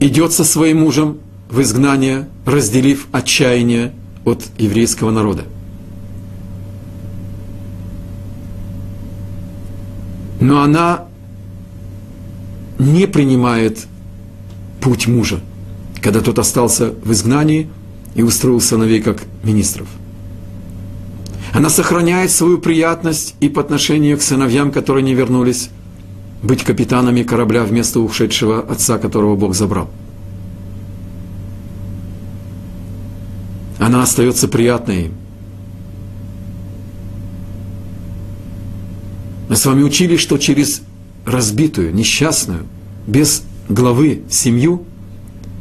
идет 0.00 0.32
со 0.32 0.44
своим 0.44 0.80
мужем 0.80 1.18
в 1.48 1.60
изгнание, 1.60 2.28
разделив 2.44 3.06
отчаяние 3.12 3.92
от 4.24 4.44
еврейского 4.58 5.10
народа. 5.10 5.44
Но 10.40 10.62
она 10.62 11.06
не 12.78 13.06
принимает 13.06 13.86
путь 14.80 15.08
мужа, 15.08 15.40
когда 16.00 16.20
тот 16.20 16.38
остался 16.38 16.94
в 17.02 17.12
изгнании 17.12 17.68
и 18.14 18.22
устроил 18.22 18.60
сыновей 18.60 19.02
как 19.02 19.22
министров. 19.42 19.88
Она 21.52 21.70
сохраняет 21.70 22.30
свою 22.30 22.58
приятность 22.58 23.34
и 23.40 23.48
по 23.48 23.60
отношению 23.60 24.18
к 24.18 24.22
сыновьям, 24.22 24.70
которые 24.70 25.02
не 25.02 25.14
вернулись, 25.14 25.70
быть 26.42 26.64
капитанами 26.64 27.22
корабля 27.22 27.64
вместо 27.64 28.00
ушедшего 28.00 28.60
отца, 28.60 28.98
которого 28.98 29.36
Бог 29.36 29.54
забрал. 29.54 29.90
Она 33.78 34.02
остается 34.02 34.48
приятной. 34.48 35.10
Мы 39.48 39.56
с 39.56 39.64
вами 39.64 39.82
учили, 39.82 40.16
что 40.16 40.36
через 40.36 40.82
разбитую, 41.24 41.94
несчастную, 41.94 42.66
без 43.06 43.42
главы 43.68 44.22
семью, 44.30 44.84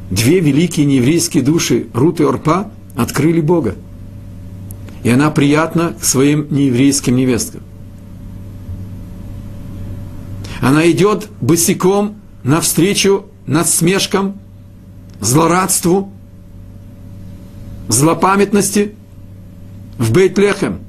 две 0.10 0.40
великие 0.40 0.86
нееврейские 0.86 1.44
души, 1.44 1.88
Рут 1.94 2.20
и 2.20 2.24
Орпа, 2.24 2.72
открыли 2.96 3.42
Бога– 3.42 3.76
и 5.08 5.10
она 5.10 5.32
приятна 5.32 5.96
к 5.98 6.04
своим 6.04 6.48
нееврейским 6.50 7.16
невесткам. 7.16 7.62
Она 10.68 10.92
идет 10.92 11.30
босиком 11.40 12.20
навстречу 12.44 13.28
насмешкам, 13.46 14.38
злорадству, 15.22 16.12
злопамятности 17.88 18.94
в 19.98 20.12
Бейтлехем. 20.12 20.80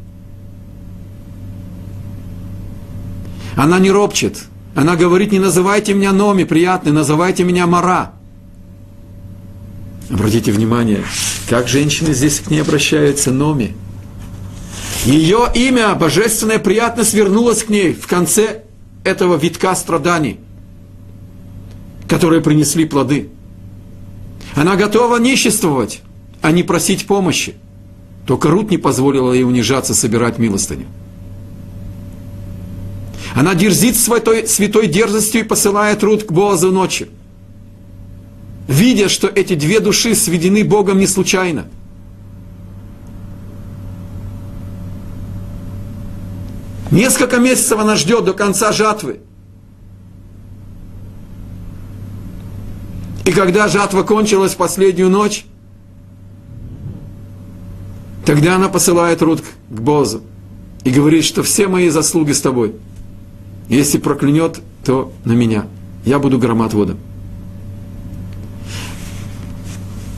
Она 3.55 3.79
не 3.79 3.93
ропчет. 3.93 4.47
Она 4.75 4.97
говорит, 4.97 5.31
не 5.31 5.39
называйте 5.39 5.95
меня 5.95 6.11
Номи, 6.11 6.43
приятный, 6.43 6.91
называйте 6.91 7.45
меня 7.45 7.69
Мара. 7.69 8.15
Обратите 10.11 10.51
внимание, 10.51 11.05
как 11.49 11.69
женщины 11.69 12.15
здесь 12.15 12.41
к 12.41 12.51
ней 12.51 12.63
обращаются, 12.63 13.31
Номи– 13.31 13.77
ее 15.05 15.49
имя, 15.55 15.95
божественная 15.95 16.59
приятность, 16.59 17.15
вернулась 17.15 17.63
к 17.63 17.69
ней 17.69 17.95
в 17.95 18.09
конце 18.09 18.65
этого 19.09 19.37
витка 19.37 19.75
страданий, 19.75 20.39
которые 22.09 22.41
принесли 22.41 22.85
плоды. 22.85 23.31
Она 24.55 24.77
готова 24.77 25.17
ниществовать, 25.19 26.03
а 26.43 26.53
не 26.53 26.63
просить 26.63 27.07
помощи. 27.07 27.55
Только 28.27 28.51
Рут 28.51 28.71
не 28.71 28.79
позволила 28.79 29.33
ей 29.33 29.45
унижаться, 29.45 29.95
собирать 29.95 30.39
милостыню. 30.39 30.87
Она 33.35 33.55
дерзит 33.55 33.97
святой, 33.97 34.47
святой 34.47 34.87
дерзостью 34.87 35.43
и 35.43 35.45
посылает 35.45 36.03
Рут 36.03 36.25
к 36.25 36.33
Боазу 36.33 36.71
ночью. 36.71 37.09
Видя, 38.67 39.09
что 39.09 39.29
эти 39.29 39.55
две 39.55 39.81
души 39.81 40.15
сведены 40.15 40.65
Богом 40.65 40.99
не 40.99 41.07
случайно– 41.07 41.67
Несколько 46.91 47.39
месяцев 47.39 47.79
она 47.79 47.97
ждет 47.97 48.25
до 48.25 48.33
конца 48.33 48.73
жатвы. 48.73 49.21
И 53.27 53.31
когда 53.31 53.69
жатва 53.69 54.03
кончилась 54.05 54.55
в 54.55 54.57
последнюю 54.57 55.11
ночь, 55.11 55.45
тогда 58.25 58.57
она 58.57 58.71
посылает 58.71 59.21
Рут 59.21 59.43
к 59.69 59.81
Бозу 59.81 60.23
и 60.85 60.91
говорит, 60.91 61.25
что 61.25 61.43
все 61.43 61.69
мои 61.69 61.91
заслуги 61.91 62.33
с 62.33 62.41
тобой. 62.41 62.75
Если 63.69 63.99
проклянет, 63.99 64.61
то 64.83 65.13
на 65.27 65.33
меня. 65.33 65.67
Я 66.07 66.19
буду 66.19 66.39
громоотводом. 66.39 66.97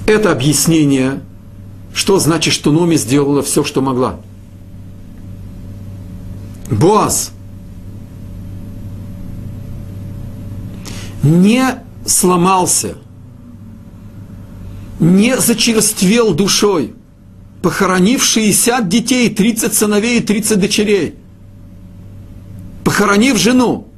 Это 0.06 0.30
объяснение, 0.30 1.20
что 1.92 2.20
значит, 2.20 2.54
что 2.54 2.70
Номи 2.70 2.94
сделала 2.94 3.42
все, 3.42 3.64
что 3.64 3.80
могла. 3.80 4.20
Боаз 6.70 7.33
не 11.24 11.64
сломался, 12.06 12.96
не 15.00 15.37
зачерствел 15.38 16.33
душой, 16.33 16.94
похоронив 17.61 18.22
60 18.22 18.88
детей, 18.88 19.28
30 19.28 19.74
сыновей 19.74 20.20
и 20.20 20.22
30 20.22 20.61
дочерей, 20.61 21.16
похоронив 22.85 23.37
жену. 23.37 23.88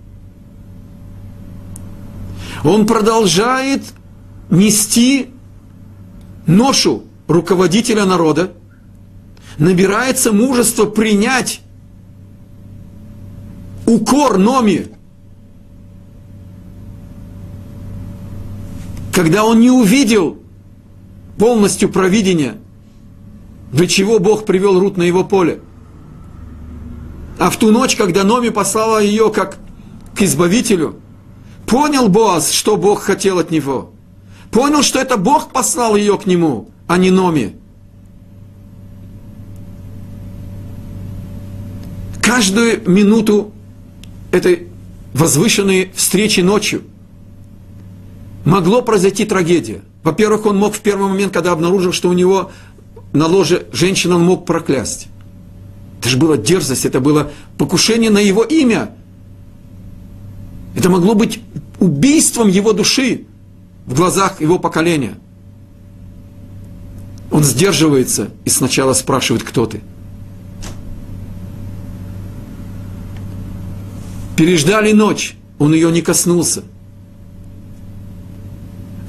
Он 2.64 2.87
продолжает 2.87 3.82
нести 4.50 5.28
ношу 6.46 7.04
руководителя 7.28 8.04
народа, 8.04 8.52
набирается 9.58 10.32
мужество 10.32 10.87
принять 10.87 11.62
укор 13.94 14.38
Номи, 14.38 14.88
когда 19.12 19.44
он 19.44 19.61
не 19.61 19.70
увидел 19.70 20.38
полностью 21.38 21.88
провидения, 21.88 22.57
для 23.72 23.87
чего 23.87 24.18
Бог 24.18 24.44
привел 24.44 24.78
Рут 24.78 24.96
на 24.96 25.02
его 25.02 25.24
поле. 25.24 25.61
А 27.38 27.50
в 27.50 27.57
ту 27.57 27.70
ночь, 27.70 27.96
когда 27.96 28.24
Номи 28.24 28.50
послала 28.50 29.02
ее 29.02 29.31
как 29.31 29.59
к 30.14 30.22
избавителю, 30.22 30.96
понял 31.66 32.09
Боаз, 32.09 32.52
что 32.52 32.76
Бог 32.76 33.02
хотел 33.02 33.38
от 33.38 33.50
него– 33.50 33.90
Понял, 34.52 34.83
что 34.83 35.00
это 35.00 35.16
Бог 35.16 35.50
послал 35.50 35.96
ее 35.96 36.18
к 36.18 36.26
нему, 36.26 36.68
а 36.87 36.98
не 36.98 37.11
Номи. 37.11 37.57
Каждую 42.20 42.88
минуту 42.88 43.50
этой 44.33 44.68
возвышенной 45.14 45.92
встречи 45.95 46.40
ночью 46.40 46.83
могло 48.45 48.83
произойти 48.83 49.25
трагедия. 49.25 49.83
Во-первых, 50.03 50.47
он 50.47 50.57
мог 50.57 50.75
в 50.75 50.81
первый 50.81 51.09
момент, 51.09 51.33
когда 51.33 51.53
обнаружил, 51.53 51.92
что 51.92 52.09
у 52.09 52.12
него 52.12 52.51
на 53.12 53.27
ложе 53.27 53.66
женщина, 53.73 54.16
он 54.16 54.25
мог 54.25 54.47
проклясть. 54.47 55.07
Это 56.01 56.09
же 56.09 56.16
была 56.16 56.37
дерзость, 56.37 56.85
это 56.85 56.99
было 56.99 57.31
покушение 57.59 58.11
на 58.11 58.18
его 58.18 58.42
имя. 58.42 58.90
Это 60.75 60.90
могло 60.90 61.14
быть 61.14 61.40
убийством 61.79 62.49
его 62.49 62.73
души 62.73 63.27
в 63.87 63.95
глазах 63.95 64.40
его 64.40 64.59
поколения. 64.59 65.14
Он 67.31 67.45
сдерживается 67.45 68.31
и 68.45 68.51
сначала 68.51 68.95
спрашивает, 68.95 69.42
кто 69.42 69.66
ты. 69.66 69.81
Переждали 74.37 74.92
ночь, 74.92 75.37
он 75.59 75.75
ее 75.75 75.90
не 75.92 76.03
коснулся. 76.03 76.62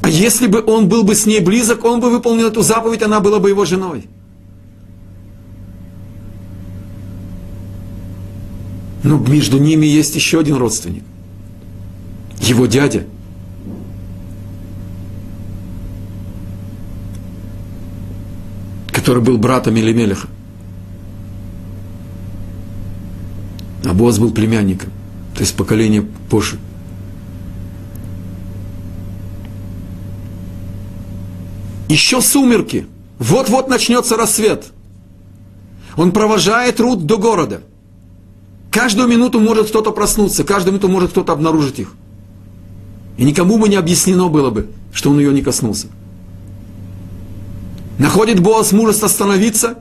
А 0.02 0.10
если 0.10 0.48
бы 0.48 0.64
он 0.66 0.90
был 0.90 1.04
бы 1.04 1.16
с 1.16 1.26
ней 1.26 1.40
близок, 1.40 1.86
он 1.86 2.00
бы 2.02 2.10
выполнил 2.10 2.48
эту 2.48 2.62
заповедь, 2.62 3.02
она 3.02 3.20
была 3.20 3.40
бы 3.40 3.50
его 3.50 3.66
женой. 3.66 4.06
Но 9.02 9.18
между 9.18 9.58
ними 9.58 9.86
есть 9.86 10.16
еще 10.16 10.40
один 10.40 10.56
родственник. 10.56 11.04
Его 12.40 12.66
дядя– 12.66 13.06
который 19.04 19.22
был 19.22 19.38
братом 19.38 19.76
Елемелеха. 19.76 20.30
А 23.84 23.94
Боаз 23.94 24.18
был 24.18 24.32
племянником, 24.32 24.94
то 25.34 25.42
есть 25.42 25.56
поколение 25.56 26.04
позже. 26.30 26.58
Еще 31.90 32.22
сумерки. 32.22 32.88
Вот-вот 33.20 33.68
начнется 33.68 34.18
рассвет. 34.18 34.66
Он 35.96 36.12
провожает 36.12 36.80
Рут 36.80 37.06
до 37.06 37.18
города. 37.18 37.62
Каждую 38.72 39.08
минуту 39.08 39.40
может 39.40 39.70
кто-то 39.70 39.92
проснуться, 39.92 40.44
каждую 40.44 40.74
минуту 40.74 40.88
может 40.88 41.12
кто-то 41.12 41.34
обнаружить 41.34 41.80
их. 41.80 41.94
И 43.18 43.24
никому 43.24 43.60
бы 43.60 43.70
не 43.70 43.76
объяснено 43.76 44.28
было 44.30 44.50
бы, 44.50 44.72
что 44.92 45.12
он 45.12 45.20
ее 45.20 45.32
не 45.32 45.44
коснулся. 45.44 45.88
Находит 48.00 48.40
Боас 48.40 48.72
мужество 48.72 49.06
остановиться, 49.06 49.78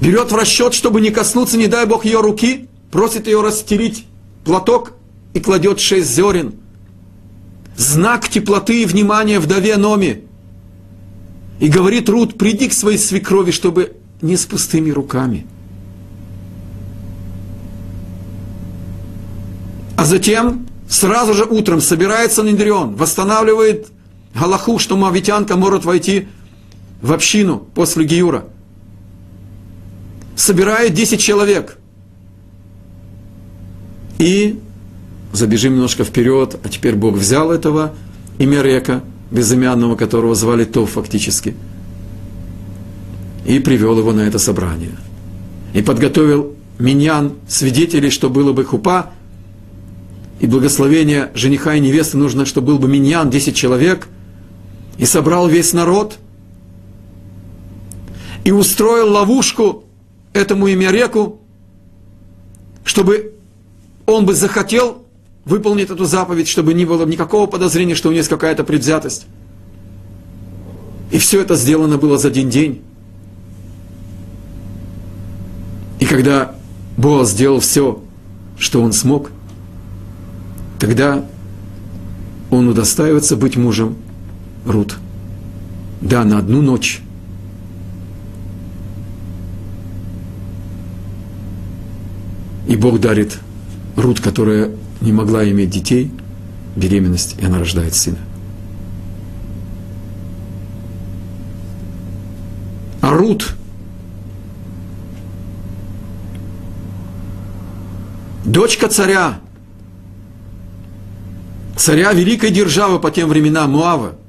берет 0.00 0.32
в 0.32 0.36
расчет, 0.36 0.74
чтобы 0.74 1.00
не 1.00 1.10
коснуться, 1.10 1.56
не 1.56 1.66
дай 1.66 1.86
Бог, 1.86 2.04
ее 2.04 2.20
руки, 2.20 2.68
просит 2.90 3.26
ее 3.26 3.40
расстелить 3.42 4.06
платок 4.44 4.92
и 5.34 5.40
кладет 5.40 5.80
шесть 5.80 6.14
зерен. 6.14 6.54
Знак 7.76 8.28
теплоты 8.28 8.82
и 8.82 8.86
внимания 8.86 9.38
вдове 9.38 9.76
Номи. 9.76 10.24
И 11.60 11.68
говорит 11.68 12.08
Рут, 12.08 12.38
приди 12.38 12.68
к 12.68 12.72
своей 12.72 12.98
свекрови, 12.98 13.50
чтобы 13.50 13.96
не 14.20 14.36
с 14.36 14.46
пустыми 14.46 14.90
руками. 14.90 15.46
А 19.96 20.04
затем, 20.04 20.66
сразу 20.88 21.34
же 21.34 21.44
утром, 21.44 21.80
собирается 21.80 22.42
Нидрион, 22.42 22.94
восстанавливает 22.94 23.88
Галаху, 24.34 24.78
что 24.78 24.96
мавитянка 24.96 25.56
может 25.56 25.84
войти 25.84 26.28
в 27.02 27.12
общину 27.12 27.66
после 27.74 28.04
Гиюра. 28.04 28.44
Собирает 30.38 30.94
10 30.94 31.20
человек. 31.20 31.78
И 34.18 34.58
забежим 35.32 35.74
немножко 35.74 36.04
вперед, 36.04 36.58
а 36.62 36.68
теперь 36.68 36.94
Бог 36.94 37.16
взял 37.16 37.50
этого 37.50 37.94
Имерека, 38.38 39.02
безымянного, 39.30 39.96
которого 39.96 40.34
звали 40.34 40.64
Тов 40.64 40.92
фактически, 40.92 41.54
и 43.46 43.58
привел 43.58 43.98
его 43.98 44.12
на 44.12 44.22
это 44.22 44.38
собрание. 44.38 44.96
И 45.74 45.82
подготовил 45.82 46.54
миньян, 46.78 47.34
свидетелей, 47.46 48.10
что 48.10 48.30
было 48.30 48.52
бы 48.52 48.64
хупа, 48.64 49.10
и 50.40 50.46
благословение 50.46 51.30
жениха 51.34 51.74
и 51.74 51.80
невесты 51.80 52.16
нужно, 52.16 52.46
чтобы 52.46 52.68
был 52.68 52.78
бы 52.78 52.88
миньян, 52.88 53.28
10 53.28 53.54
человек– 53.54 54.08
и 54.98 55.04
собрал 55.04 55.48
весь 55.48 55.72
народ, 55.72 56.18
и 58.44 58.50
устроил 58.50 59.12
ловушку 59.12 59.84
этому 60.38 60.72
Имяреку, 60.72 61.40
чтобы 62.84 63.34
он 64.06 64.24
бы 64.24 64.34
захотел 64.34 65.04
выполнить 65.44 65.90
эту 65.90 66.04
заповедь, 66.04 66.48
чтобы 66.48 66.74
не 66.74 66.84
было 66.84 67.04
никакого 67.06 67.46
подозрения, 67.46 67.94
что 67.94 68.08
у 68.08 68.12
него 68.12 68.18
есть 68.18 68.28
какая-то 68.28 68.64
предвзятость. 68.64 69.26
И 71.10 71.18
все 71.18 71.40
это 71.40 71.56
сделано 71.56 71.98
было 71.98 72.18
за 72.18 72.28
один 72.28 72.50
день. 72.50 72.82
И 76.00 76.06
когда 76.06 76.54
Боаз 76.96 77.30
сделал 77.30 77.60
все, 77.60 78.02
что 78.58 78.82
он 78.82 78.92
смог, 78.92 79.30
тогда 80.78 81.24
он 82.50 82.68
удостаивается 82.68 83.36
быть 83.36 83.56
мужем 83.56 83.96
Рут. 84.64 84.96
Да, 86.00 86.24
на 86.24 86.38
одну 86.38 86.62
ночь. 86.62 87.02
И 92.68 92.76
Бог 92.76 93.00
дарит 93.00 93.38
Рут, 93.96 94.20
которая 94.20 94.70
не 95.00 95.12
могла 95.12 95.48
иметь 95.50 95.70
детей, 95.70 96.12
беременность, 96.76 97.34
и 97.40 97.44
она 97.44 97.58
рождает 97.58 97.94
сына. 97.94 98.18
А 103.00 103.12
Рут, 103.12 103.54
дочка 108.44 108.88
царя, 108.88 109.40
царя 111.76 112.12
великой 112.12 112.50
державы 112.50 113.00
по 113.00 113.10
тем 113.10 113.28
временам 113.28 113.72
Муава– 113.72 114.12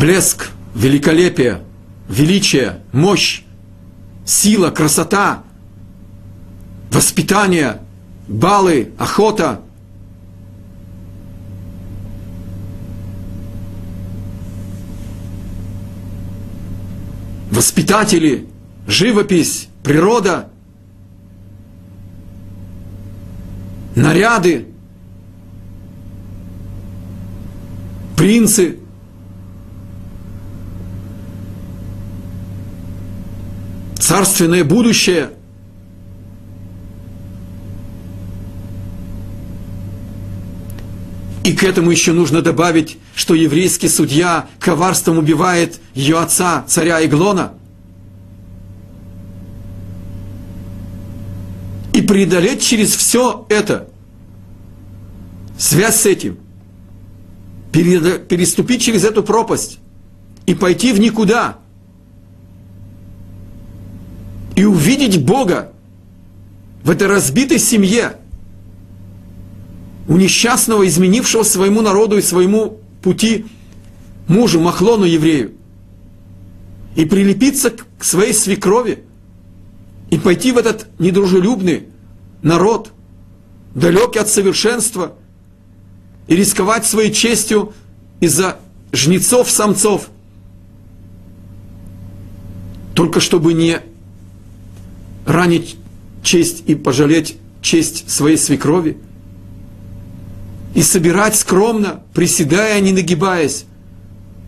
блеск, 0.00 0.50
великолепие, 0.74 1.60
величие, 2.10 2.80
мощь, 2.92 3.42
сила, 4.26 4.70
красота, 4.70 5.44
воспитание, 6.90 7.80
балы, 8.28 8.92
охота. 8.98 9.62
воспитатели, 17.50 18.46
живопись, 18.86 19.68
природа, 19.82 20.48
наряды, 23.94 24.66
принцы. 28.16 28.78
Царственное 34.10 34.64
будущее. 34.64 35.30
И 41.44 41.52
к 41.52 41.62
этому 41.62 41.92
еще 41.92 42.12
нужно 42.12 42.42
добавить, 42.42 42.98
что 43.14 43.36
еврейский 43.36 43.88
судья 43.88 44.48
коварством 44.58 45.18
убивает 45.18 45.78
ее 45.94 46.18
отца, 46.18 46.64
царя 46.66 47.06
Иглона. 47.06 47.52
И 51.92 52.02
преодолеть 52.02 52.64
через 52.64 52.96
все 52.96 53.46
это, 53.48 53.90
связь 55.56 56.00
с 56.00 56.06
этим– 56.06 56.36
переступить 57.72 58.82
через 58.82 59.04
эту 59.04 59.22
пропасть 59.22 59.78
и 60.46 60.54
пойти 60.56 60.92
в 60.92 60.98
никуда. 60.98 61.58
И 64.60 64.64
увидеть 64.64 65.24
Бога 65.24 65.72
в 66.82 66.90
этой 66.90 67.06
разбитой 67.06 67.58
семье, 67.58 68.18
у 70.06 70.18
несчастного, 70.18 70.86
изменившего 70.86 71.44
своему 71.44 71.80
народу 71.80 72.18
и 72.18 72.20
своему 72.20 72.78
пути 73.00 73.46
мужу, 74.28 74.60
Махлону 74.60 75.06
еврею, 75.06 75.52
и 76.94 77.06
прилепиться 77.06 77.70
к 77.70 78.04
своей 78.04 78.34
свекрови, 78.34 79.02
и 80.10 80.18
пойти 80.18 80.52
в 80.52 80.58
этот 80.58 80.88
недружелюбный 80.98 81.86
народ, 82.42 82.92
далекий 83.74 84.18
от 84.18 84.28
совершенства– 84.28 85.14
и 86.28 86.36
рисковать 86.36 86.84
своей 86.84 87.14
честью 87.14 87.72
из-за 88.20 88.58
жнецов-самцов, 88.92 90.10
только 92.94 93.20
чтобы 93.20 93.54
не 93.54 93.80
ранить 95.30 95.76
честь 96.22 96.64
и 96.66 96.74
пожалеть 96.74 97.36
честь 97.62 98.10
своей 98.10 98.36
свекрови, 98.36 98.98
и 100.74 100.82
собирать 100.82 101.36
скромно, 101.36 102.02
приседая, 102.14 102.80
не 102.80 102.92
нагибаясь, 102.92 103.64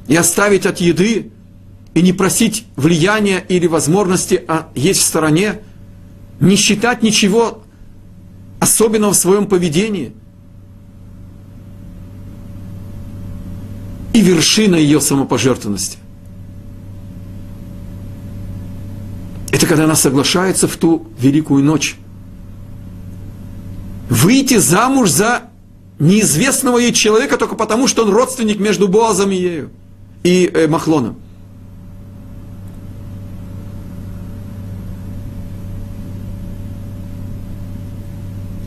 и 0.08 0.16
оставить 0.16 0.66
от 0.66 0.80
еды, 0.80 1.30
и 1.94 2.02
не 2.02 2.12
просить 2.12 2.64
влияния 2.76 3.44
или 3.48 3.66
возможности 3.66 4.42
а 4.48 4.70
есть 4.74 5.00
в 5.00 5.04
стороне, 5.04 5.60
не 6.40 6.56
считать 6.56 7.02
ничего 7.02 7.62
особенного 8.60 9.12
в 9.12 9.16
своем 9.16 9.46
поведении– 9.46 10.12
и 14.12 14.20
вершина 14.20 14.76
ее 14.76 15.00
самопожертвованности. 15.00 15.98
Это 19.62 19.68
когда 19.68 19.84
она 19.84 19.94
соглашается 19.94 20.66
в 20.66 20.76
ту 20.76 21.06
великую 21.20 21.62
ночь. 21.62 21.94
Выйти 24.10 24.56
замуж 24.56 25.08
за 25.08 25.42
неизвестного 26.00 26.78
ей 26.78 26.92
человека 26.92 27.36
только 27.36 27.54
потому, 27.54 27.86
что 27.86 28.02
он 28.02 28.10
родственник 28.10 28.58
между 28.58 28.88
Боазом 28.88 29.30
и 29.30 29.36
ею, 29.36 29.70
и 30.24 30.50
э, 30.52 30.66
Махлоном. 30.66 31.14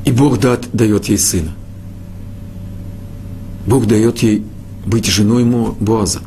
И 0.06 0.12
Бог 0.12 0.40
дат, 0.40 0.70
дает 0.72 1.10
ей 1.10 1.18
сына. 1.18 1.52
Бог 3.68 3.86
дает 3.86 4.20
ей 4.20 4.46
быть 4.86 5.08
женой 5.08 5.44
Боаза. 5.44 6.22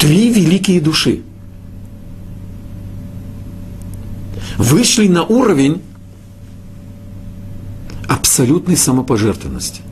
Три 0.00 0.32
великие 0.32 0.80
души 0.80 1.22
вышли 4.56 5.06
на 5.08 5.24
уровень 5.24 5.82
абсолютной 8.08 8.76
самопожертвенности. 8.76 9.82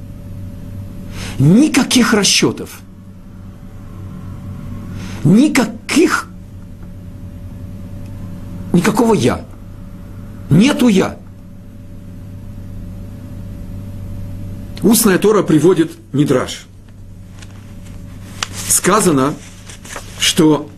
Никаких 1.39 2.15
расчетов, 2.15 2.81
никаких 5.25 6.29
Никакого 8.73 9.15
я. 9.15 9.45
Нету 10.51 10.89
я. 10.89 11.19
Устная 14.83 15.19
Тора 15.19 15.43
приводит 15.43 15.91
Мидраш. 16.13 16.67
Сказано, 18.69 19.35
что 20.19 20.69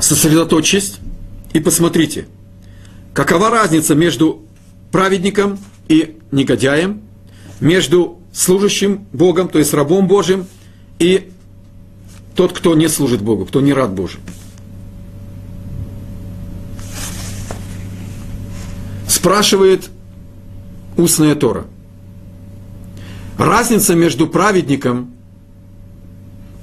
сосредоточьтесь 0.00 0.96
и 1.52 1.60
посмотрите, 1.60 2.28
какова 3.12 3.50
разница 3.50 3.94
между 3.94 4.42
праведником 4.92 5.58
и 5.88 6.18
негодяем, 6.30 7.02
между 7.60 8.18
служащим 8.32 9.06
Богом, 9.12 9.48
то 9.48 9.58
есть 9.58 9.74
рабом 9.74 10.06
Божьим, 10.06 10.46
и 10.98 11.30
тот, 12.34 12.52
кто 12.52 12.74
не 12.74 12.88
служит 12.88 13.22
Богу, 13.22 13.46
кто 13.46 13.60
не 13.60 13.72
рад 13.72 13.92
Божий. 13.92 14.20
Спрашивает 19.26 19.90
устная 20.96 21.34
Тора. 21.34 21.66
Разница 23.36 23.96
между 23.96 24.28
праведником 24.28 25.14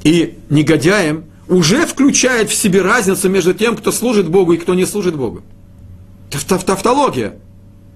и 0.03 0.39
негодяем 0.49 1.25
уже 1.49 1.85
включает 1.85 2.49
в 2.49 2.53
себе 2.53 2.81
разницу 2.81 3.27
между 3.27 3.53
тем, 3.53 3.75
кто 3.75 3.91
служит 3.91 4.29
Богу 4.29 4.53
и 4.53 4.57
кто 4.57 4.75
не 4.75 4.85
служит 4.85 5.17
Богу. 5.17 5.41
Это 6.31 6.57
тавтология. 6.57 7.37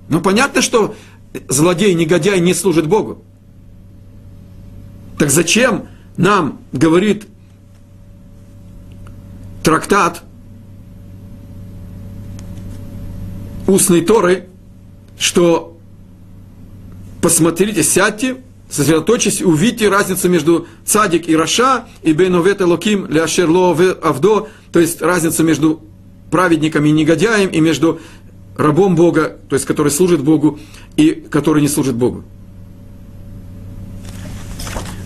Ну, 0.10 0.19
понятно, 0.19 0.62
что 0.62 0.95
злодей, 1.47 1.93
негодяй 1.93 2.41
не 2.41 2.53
служит 2.53 2.88
Богу. 2.88 3.23
Так 5.17 5.30
зачем 5.30 5.88
нам 6.17 6.60
говорит 6.73 7.25
трактат 9.63 10.23
устной 13.65 14.01
Торы, 14.01 14.46
что 15.17 15.77
посмотрите, 17.21 17.84
сядьте, 17.84 18.38
сосредоточьтесь, 18.69 19.41
увидите 19.41 19.89
разницу 19.89 20.30
между 20.30 20.67
цадик 20.86 21.27
и 21.27 21.36
раша, 21.36 21.86
и 22.03 22.13
бейновет 22.13 22.62
локим 22.62 23.08
ляшерло 23.08 23.71
авдо, 24.01 24.47
то 24.71 24.80
есть 24.80 25.01
разницу 25.01 25.43
между 25.43 25.82
праведником 26.32 26.86
и 26.86 26.91
негодяем, 26.91 27.49
и 27.49 27.60
между 27.60 27.99
рабом 28.58 28.95
Бога, 28.95 29.38
то 29.49 29.56
есть 29.56 29.65
который 29.65 29.91
служит 29.91 30.21
Богу 30.21 30.60
и 30.95 31.12
который 31.12 31.62
не 31.62 31.67
служит 31.67 31.95
Богу? 31.95 32.23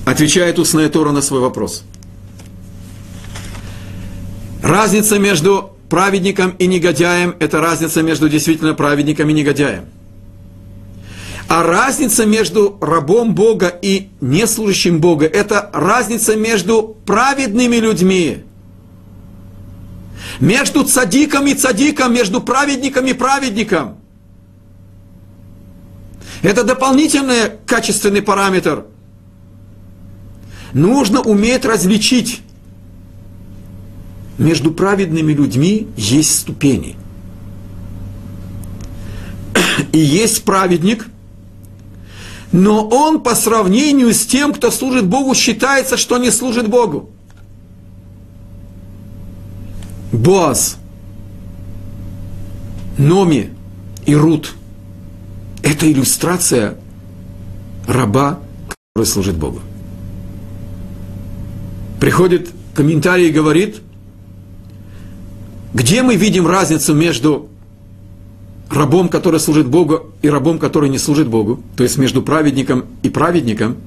Отвечает 0.06 0.58
устная 0.58 0.90
Тора 0.90 1.12
на 1.12 1.22
свой 1.22 1.42
вопрос. 1.42 1.84
Разница 4.64 5.20
между 5.20 5.78
праведником 5.90 6.52
и 6.58 6.68
негодяем– 6.68 7.36
это 7.40 7.60
разница 7.60 8.02
между 8.02 8.30
действительно 8.30 8.74
праведником 8.74 9.30
и 9.30 9.34
негодяем. 9.34 9.86
А 11.54 11.64
разница 11.64 12.26
между 12.26 12.78
рабом 12.80 13.36
Бога 13.36 13.68
и 13.68 14.08
неслужащим 14.22 15.02
Бога– 15.02 15.26
это 15.34 15.70
разница 15.74 16.38
между 16.38 16.96
праведными 17.06 17.76
людьми 17.76 18.46
между 20.40 20.84
цадиком 20.84 21.48
и 21.48 21.54
цадиком, 21.54 22.14
между 22.14 22.42
праведником 22.42 23.06
и 23.06 23.14
праведником. 23.14 23.98
Это 26.42 26.64
дополнительный 26.64 27.52
качественный 27.66 28.22
параметр. 28.22 28.86
Нужно 30.74 31.22
уметь 31.22 31.66
различить. 31.66 32.42
Между 34.38 34.72
праведными 34.72 35.34
людьми 35.34 35.90
есть 35.98 36.40
ступени. 36.40 36.96
И 39.92 40.00
есть 40.00 40.44
праведник, 40.46 41.11
Но 42.52 42.88
он 42.88 43.22
по 43.22 43.34
сравнению 43.34 44.14
с 44.14 44.26
тем, 44.26 44.54
кто 44.54 44.72
служит 44.72 45.08
Богу, 45.08 45.34
считается, 45.34 45.96
что 45.96 46.18
не 46.18 46.32
служит 46.32 46.68
Богу. 46.68 47.10
Боаз, 50.12 50.78
Номи 52.98 53.52
и 54.06 54.14
Рут– 54.14 54.54
это 55.64 55.90
иллюстрация 55.90 56.78
раба, 57.88 58.40
который 58.94 59.08
служит 59.08 59.38
Богу. 59.38 59.62
Приходит 62.02 62.50
комментарий 62.74 63.30
и 63.30 63.32
говорит, 63.32 63.82
где 65.74 66.04
мы 66.04 66.18
видим 66.18 66.48
разницу 66.48 66.94
между 66.94 67.51
рабом, 68.72 69.10
который 69.10 69.40
служит 69.40 69.68
Богу, 69.68 70.12
и 70.22 70.30
рабом, 70.30 70.58
который 70.58 70.90
не 70.90 70.98
служит 70.98 71.28
Богу, 71.28 71.62
то 71.76 71.84
есть 71.84 71.98
между 71.98 72.22
праведником 72.22 72.86
и 73.04 73.10
праведником, 73.10 73.78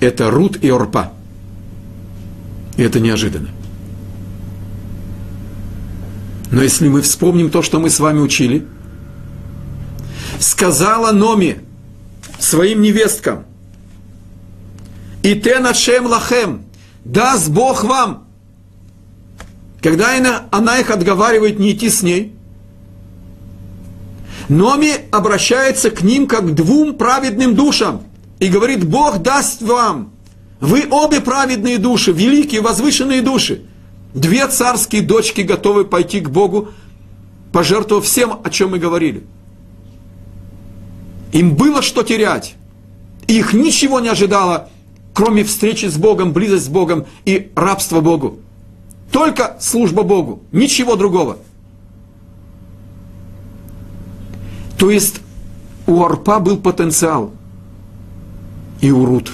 это 0.00 0.30
Рут 0.30 0.62
и 0.62 0.68
Орпа. 0.68 1.12
И 2.76 2.82
это 2.82 3.00
неожиданно. 3.00 3.48
Но 6.50 6.62
если 6.62 6.88
мы 6.88 7.02
вспомним 7.02 7.50
то, 7.50 7.62
что 7.62 7.80
мы 7.80 7.90
с 7.90 7.98
вами 7.98 8.20
учили, 8.20 8.66
сказала 10.38 11.12
Номи 11.12 11.60
своим 12.38 12.82
невесткам, 12.82 13.44
и 15.22 15.34
те 15.34 15.58
нашем 15.58 16.06
лахем, 16.06 16.66
даст 17.04 17.48
Бог 17.48 17.82
вам. 17.82 18.28
Когда 19.82 20.16
она, 20.50 20.78
их 20.78 20.90
отговаривает 20.90 21.58
не 21.58 21.72
идти 21.72 21.90
с 21.90 22.02
ней, 22.02 22.35
Номи 24.48 24.92
обращается 25.10 25.90
к 25.90 26.02
ним 26.02 26.26
как 26.26 26.46
к 26.46 26.54
двум 26.54 26.94
праведным 26.94 27.54
душам 27.54 28.02
и 28.38 28.48
говорит, 28.48 28.84
Бог 28.84 29.18
даст 29.18 29.62
вам. 29.62 30.12
Вы 30.60 30.86
обе 30.90 31.20
праведные 31.20 31.78
души, 31.78 32.12
великие, 32.12 32.60
возвышенные 32.60 33.22
души. 33.22 33.62
Две 34.14 34.46
царские 34.46 35.02
дочки 35.02 35.42
готовы 35.42 35.84
пойти 35.84 36.20
к 36.20 36.30
Богу, 36.30 36.68
пожертвовав 37.52 38.04
всем, 38.04 38.40
о 38.42 38.50
чем 38.50 38.70
мы 38.70 38.78
говорили. 38.78 39.24
Им 41.32 41.56
было 41.56 41.82
что 41.82 42.02
терять. 42.02 42.54
И 43.26 43.38
их 43.38 43.52
ничего 43.52 44.00
не 44.00 44.08
ожидало 44.08 44.70
кроме 45.16 45.44
встречи 45.44 45.86
с 45.86 45.96
Богом, 45.96 46.34
близость 46.34 46.66
с 46.66 46.68
Богом 46.68 47.06
и 47.24 47.50
рабство 47.56 48.02
Богу. 48.02 48.40
Только 49.10 49.56
служба 49.60 50.02
Богу, 50.02 50.42
ничего 50.52 50.94
другого. 50.94 51.38
То 54.78 54.90
есть 54.90 55.20
у 55.86 56.02
Арпа 56.02 56.38
был 56.38 56.58
потенциал 56.58 57.32
и 58.80 58.90
у 58.90 59.04
Рут. 59.04 59.32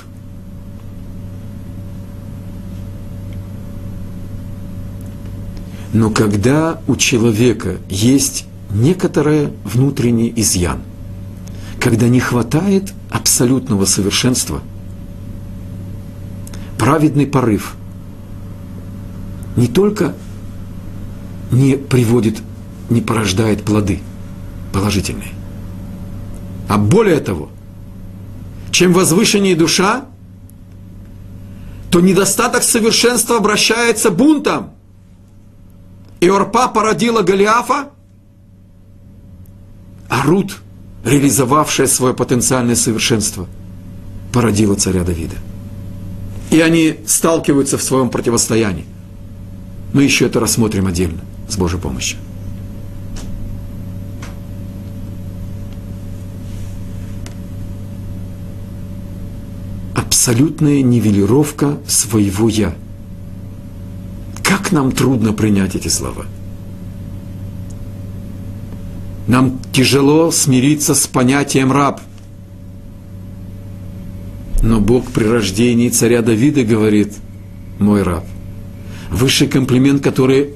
Но 5.93 6.11
когда 6.11 6.81
у 6.87 6.97
человека 6.97 7.77
есть 7.89 8.47
некоторое 8.71 9.53
внутренний 9.65 10.33
изъян, 10.37 10.81
когда 11.79 12.09
не 12.09 12.21
хватает 12.21 12.93
абсолютного 13.11 13.85
совершенства– 13.85 14.63
праведный 16.83 17.29
порыв 17.29 17.77
не 19.55 19.69
только 19.69 20.17
не 21.53 21.77
приводит, 21.77 22.43
не 22.91 23.01
порождает 23.01 23.63
плоды 23.63 24.01
положительные, 24.73 25.33
а 26.69 26.79
более 26.79 27.21
того, 27.21 27.51
чем 28.71 28.93
возвышеннее 28.93 29.55
душа, 29.55 30.07
то 31.91 32.01
недостаток 32.01 32.63
совершенства 32.63 33.37
обращается 33.37 34.11
бунтом. 34.11 34.71
И 36.21 36.29
Орпа 36.29 36.69
породила 36.69 37.23
Голиафа, 37.23 37.91
а 40.09 40.23
Рут, 40.25 40.57
реализовавшая 41.05 41.87
свое 41.87 42.15
потенциальное 42.15 42.77
совершенство, 42.77 43.47
породила 44.33 44.75
царя 44.77 45.05
Давида 45.05 45.37
и 46.53 46.61
они 46.61 46.99
сталкиваются 47.07 47.79
в 47.79 47.83
своем 47.83 48.11
противостоянии. 48.11 48.85
Мы 49.95 50.05
еще 50.05 50.27
это 50.27 50.39
рассмотрим 50.39 50.87
отдельно, 50.87 51.21
с 51.49 51.57
Божьей 51.57 51.81
помощью. 51.81 52.19
Абсолютная 60.23 60.83
нивелировка 60.83 61.79
своего 61.89 62.49
«я». 62.49 62.77
Как 64.45 64.71
нам 64.71 64.93
трудно 64.93 65.33
принять 65.33 65.75
эти 65.75 65.89
слова. 65.89 66.27
Нам 69.27 69.59
тяжело 69.73 70.31
смириться 70.31 70.95
с 70.95 71.09
понятием 71.09 71.73
«раб», 71.73 72.01
но 74.63 74.79
Бог 74.79 75.11
при 75.11 75.25
рождении 75.25 75.89
царя 75.89 76.23
Давида 76.23 76.63
говорит, 76.63 77.15
мой 77.81 78.05
раб. 78.05 78.25
Высший 79.11 79.49
комплимент, 79.49 80.05
который 80.05 80.51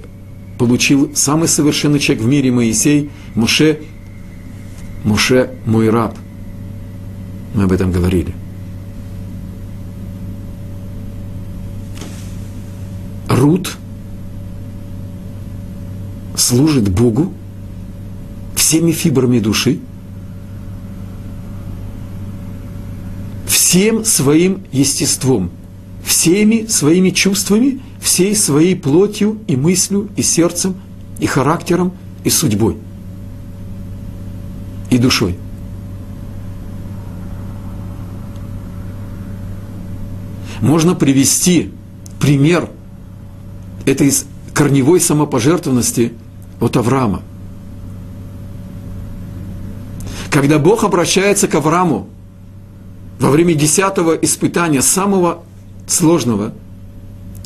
получил 0.59 1.11
самый 1.17 1.49
совершенный 1.49 1.99
человек 1.99 2.25
в 2.25 2.29
мире 2.29 2.53
Моисей, 2.53 3.11
Муше, 3.35 3.81
Муше 5.03 5.51
мой 5.65 5.91
раб. 5.91 6.17
Мы 7.53 7.65
об 7.65 7.73
этом 7.73 7.91
говорили. 7.91 8.33
Рут 13.37 13.77
служит 16.37 16.89
Богу 16.89 17.33
всеми 18.55 18.93
фибрами 18.93 19.39
души– 19.39 19.81
всем 23.67 24.05
своим 24.07 24.63
естеством, 24.73 25.51
всеми 26.03 26.67
своими 26.67 27.11
чувствами, 27.11 27.81
всей 28.01 28.35
своей 28.35 28.75
плотью 28.75 29.39
и 29.49 29.57
мыслью, 29.57 30.09
и 30.17 30.23
сердцем, 30.23 30.77
и 31.19 31.27
характером, 31.27 31.93
и 32.25 32.31
судьбой, 32.31 32.77
и 34.89 34.99
душой. 34.99 35.37
Можно 40.63 40.95
привести 40.95 41.73
пример 42.19 42.71
этой 43.87 44.13
корневой 44.53 45.01
самопожертвованности 45.01 46.13
от 46.61 46.77
Авраама. 46.77 47.23
Когда 50.31 50.59
Бог 50.59 50.85
обращается 50.85 51.49
к 51.49 51.55
Аврааму 51.55 52.09
во 53.19 53.31
время 53.31 53.55
десятого 53.55 54.13
испытания, 54.13 54.83
самого 54.83 55.43
сложного 55.87 56.53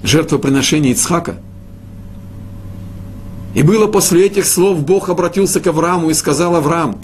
жертвоприношения 0.03 0.93
Ицхака. 0.93 1.37
И 3.55 3.63
было 3.63 3.87
после 3.87 4.27
этих 4.27 4.47
слов, 4.47 4.81
Бог 4.85 5.09
обратился 5.09 5.61
к 5.61 5.67
Аврааму 5.67 6.11
и 6.11 6.15
сказал 6.15 6.57
Авраам, 6.57 6.99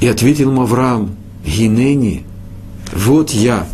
и 0.00 0.08
ответил 0.08 0.50
ему 0.50 0.62
Авраам, 0.62 1.16
Гинени, 1.44 2.24
вот 2.94 3.30
я. 3.30 3.66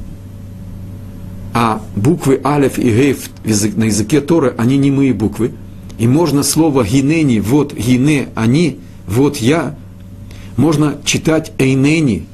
А 1.59 1.80
буквы 1.96 2.38
Алеф 2.44 2.78
и 2.78 2.82
Гейф 2.82 3.30
на 3.76 3.84
языке 3.84 4.20
Торы, 4.20 4.54
они 4.59 4.76
не 4.76 4.90
мои 4.90 5.12
буквы. 5.12 5.54
И 5.96 6.07
можно 6.07 6.42
слово 6.42 6.84
Гинени, 6.84 7.40
вот 7.40 7.72
Гине, 7.72 8.28
они, 8.34 8.78
вот 9.07 9.38
я, 9.38 9.74
можно 10.59 10.98
читать 11.02 11.52
«эйнени». 11.57 12.26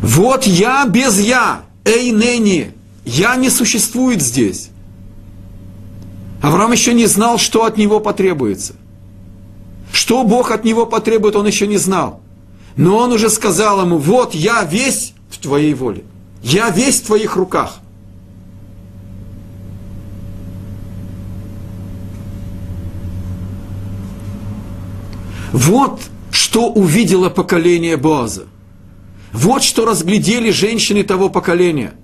Вот 0.00 0.44
я 0.44 0.86
без 0.86 1.18
я, 1.18 1.62
«эйнени». 1.84 2.70
Я 3.04 3.34
не 3.34 3.50
существует 3.50 4.22
здесь. 4.22 4.68
Авраам 6.40 6.70
еще 6.70 6.94
не 6.94 7.06
знал, 7.06 7.38
что 7.38 7.64
от 7.64 7.76
него 7.76 7.98
потребуется. 7.98 8.74
Что 9.92 10.22
Бог 10.22 10.52
от 10.52 10.64
него 10.64 10.86
потребует, 10.86 11.34
он 11.34 11.48
еще 11.48 11.66
не 11.66 11.78
знал. 11.78 12.20
Но 12.76 12.96
он 12.96 13.10
уже 13.10 13.30
сказал 13.30 13.82
ему, 13.84 13.98
вот 13.98 14.32
я 14.32 14.62
весь 14.62 15.12
в 15.28 15.38
твоей 15.38 15.74
воле. 15.74 16.04
Я 16.46 16.70
весь 16.70 17.00
в 17.00 17.06
твоих 17.06 17.34
руках. 17.34 17.80
Вот 25.52 26.02
что 26.30 26.70
увидело 26.70 27.30
поколение 27.30 27.96
Боаза. 27.96 28.44
Вот 29.32 29.64
что 29.64 29.84
разглядели 29.86 30.52
женщины 30.52 31.02
того 31.02 31.30
поколения. 31.30 31.94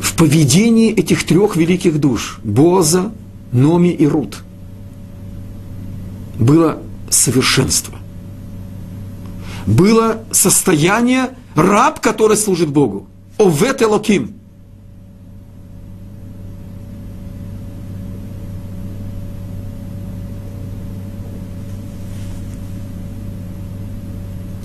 В 0.00 0.16
поведении 0.16 0.90
этих 0.90 1.26
трех 1.26 1.56
великих 1.56 2.00
душ, 2.00 2.40
Боаза, 2.42 3.12
Номи 3.52 3.90
и 3.90 4.06
Рут, 4.06 4.42
было 6.38 6.78
совершенство. 7.10 7.95
Было 9.66 10.24
состояние 10.30 11.30
раб, 11.56 12.00
который 12.00 12.36
служит 12.36 12.68
Богу. 12.68 13.08
Овет 13.36 13.82
Элоким. 13.82 14.34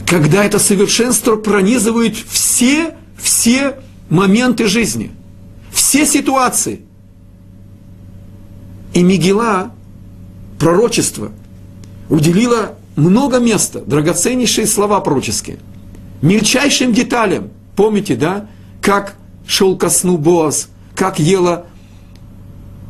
Когда 0.07 0.43
это 0.43 0.59
совершенство 0.59 1.37
пронизывает 1.37 2.17
все, 2.17 2.95
все 3.17 3.79
моменты 4.09 4.67
жизни, 4.67 5.11
все 5.71 6.05
ситуации. 6.05 6.81
И 8.93 9.01
Мигела, 9.03 9.71
пророчество, 10.59 11.31
уделила 12.09 12.75
много 12.95 13.39
места, 13.39 13.81
драгоценнейшие 13.81 14.67
слова 14.67 14.99
пророческие, 14.99 15.59
мельчайшим 16.21 16.93
деталям. 16.93 17.49
Помните, 17.75 18.15
да, 18.15 18.47
как 18.81 19.15
шел 19.47 19.77
ко 19.77 19.89
сну 19.89 20.17
Боаз, 20.17 20.69
как 20.95 21.19
ела 21.19 21.65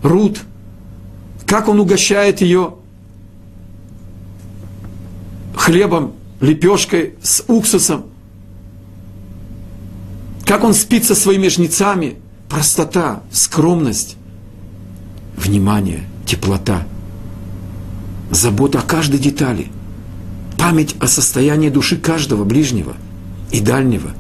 Рут, 0.03 0.39
как 1.45 1.67
он 1.67 1.79
угощает 1.79 2.41
ее 2.41 2.75
хлебом, 5.55 6.13
лепешкой 6.39 7.15
с 7.21 7.43
уксусом, 7.47 8.05
как 10.45 10.63
он 10.63 10.73
спит 10.73 11.05
со 11.05 11.13
своими 11.13 11.47
жнецами, 11.47 12.17
простота, 12.49 13.21
скромность, 13.31 14.17
внимание, 15.37 16.03
теплота, 16.25 16.87
забота 18.31 18.79
о 18.79 18.81
каждой 18.81 19.19
детали, 19.19 19.67
память 20.61 20.95
о 20.99 21.07
состоянии 21.07 21.69
души 21.69 21.97
каждого 21.97 22.43
ближнего 22.43 22.93
и 23.49 23.59
дальнего, 23.59 24.11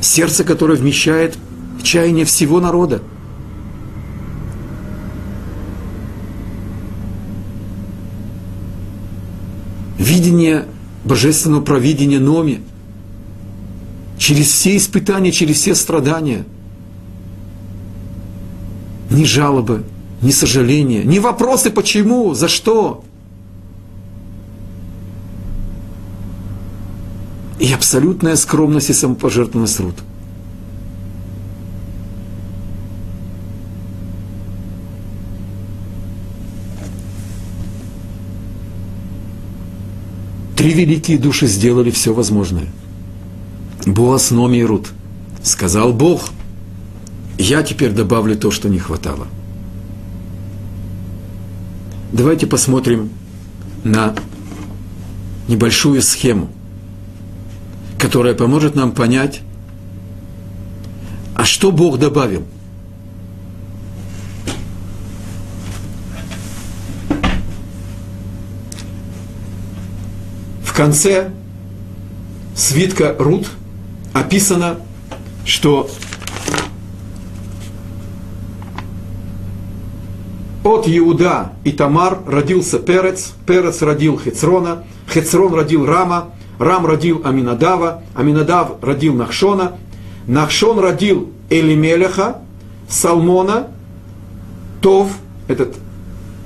сердце, 0.00 0.42
которое 0.42 0.78
вмещает 0.78 1.36
чаяние 1.82 2.24
всего 2.24 2.60
народа. 2.60 3.02
Видение 9.98 10.64
божественного 11.04 11.60
провидения 11.60 12.20
Номи 12.20 12.62
через 14.16 14.46
все 14.46 14.78
испытания, 14.78 15.30
через 15.30 15.56
все 15.56 15.74
страдания. 15.74 16.46
Ни 19.10 19.24
жалобы, 19.24 19.84
ни 20.22 20.30
сожаления, 20.30 21.04
ни 21.04 21.18
вопросы 21.18 21.70
почему, 21.70 22.32
за 22.32 22.48
что. 22.48 23.04
И 27.58 27.72
абсолютная 27.72 28.36
скромность 28.36 28.90
и 28.90 28.92
самопожертвованность 28.92 29.80
Рут. 29.80 29.96
Три 40.56 40.72
великие 40.72 41.18
души 41.18 41.46
сделали 41.46 41.90
все 41.90 42.14
возможное. 42.14 42.66
Боас, 43.86 44.30
Номи 44.30 44.58
и 44.58 44.64
Рут. 44.64 44.92
Сказал 45.42 45.92
Бог, 45.92 46.30
я 47.38 47.62
теперь 47.62 47.92
добавлю 47.92 48.36
то, 48.36 48.50
что 48.50 48.68
не 48.68 48.78
хватало. 48.78 49.26
Давайте 52.12 52.46
посмотрим 52.46 53.10
на 53.82 54.14
небольшую 55.48 56.00
схему, 56.00 56.48
которая 58.04 58.34
поможет 58.34 58.74
нам 58.74 58.92
понять, 58.92 59.40
а 61.34 61.46
что 61.46 61.72
Бог 61.72 61.98
добавил. 61.98 62.44
В 70.62 70.74
конце 70.74 71.30
свитка 72.54 73.16
Рут 73.18 73.48
описано, 74.12 74.80
что 75.46 75.88
от 80.62 80.86
Иуда 80.86 81.52
и 81.64 81.72
Тамар 81.72 82.18
родился 82.26 82.78
Перец, 82.80 83.32
Перец 83.46 83.80
родил 83.80 84.20
Хецрона, 84.22 84.84
Хецрон 85.10 85.54
родил 85.54 85.86
Рама, 85.86 86.34
Рам 86.58 86.86
родил 86.86 87.22
Аминадава, 87.24 88.02
Аминадав 88.14 88.82
родил 88.82 89.14
Нахшона, 89.14 89.72
Нахшон 90.26 90.78
родил 90.78 91.30
Элимелеха, 91.50 92.38
Салмона, 92.88 93.68
Тов, 94.80 95.10
этот 95.48 95.76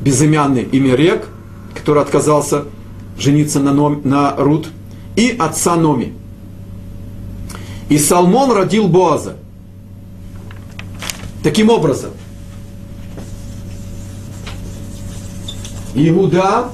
безымянный 0.01 0.69
Имерек, 0.71 1.29
который 1.75 2.03
отказался 2.03 2.65
жениться 3.19 3.61
на, 3.61 3.73
Ном, 3.73 4.01
на 4.05 4.35
Рут, 4.37 4.69
и 5.17 5.35
отца 5.39 5.77
Номи. 5.77 6.15
И 7.89 7.99
Салмон 7.99 8.53
родил 8.53 8.89
Боаза. 8.89 9.37
Таким 11.43 11.71
образом, 11.71 12.11
Иуда 15.95 16.69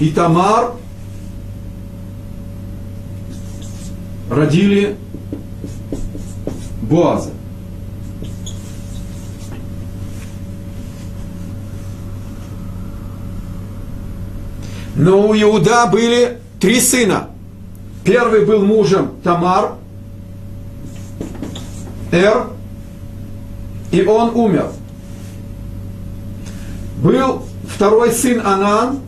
и 0.00 0.08
родили 4.32 4.96
Боаза. 6.82 7.30
Но 14.96 15.28
у 15.28 15.34
Иуда 15.34 15.86
были 15.86 16.38
три 16.60 16.80
сына. 16.80 17.28
Первый 18.04 18.44
был 18.44 18.64
мужем 18.64 19.12
Тамар, 19.22 19.74
Эр, 22.10 22.48
и 23.90 24.02
он 24.02 24.34
умер. 24.34 24.66
Был 27.02 27.42
второй 27.68 28.12
сын 28.12 28.40
Анан, 28.44 29.00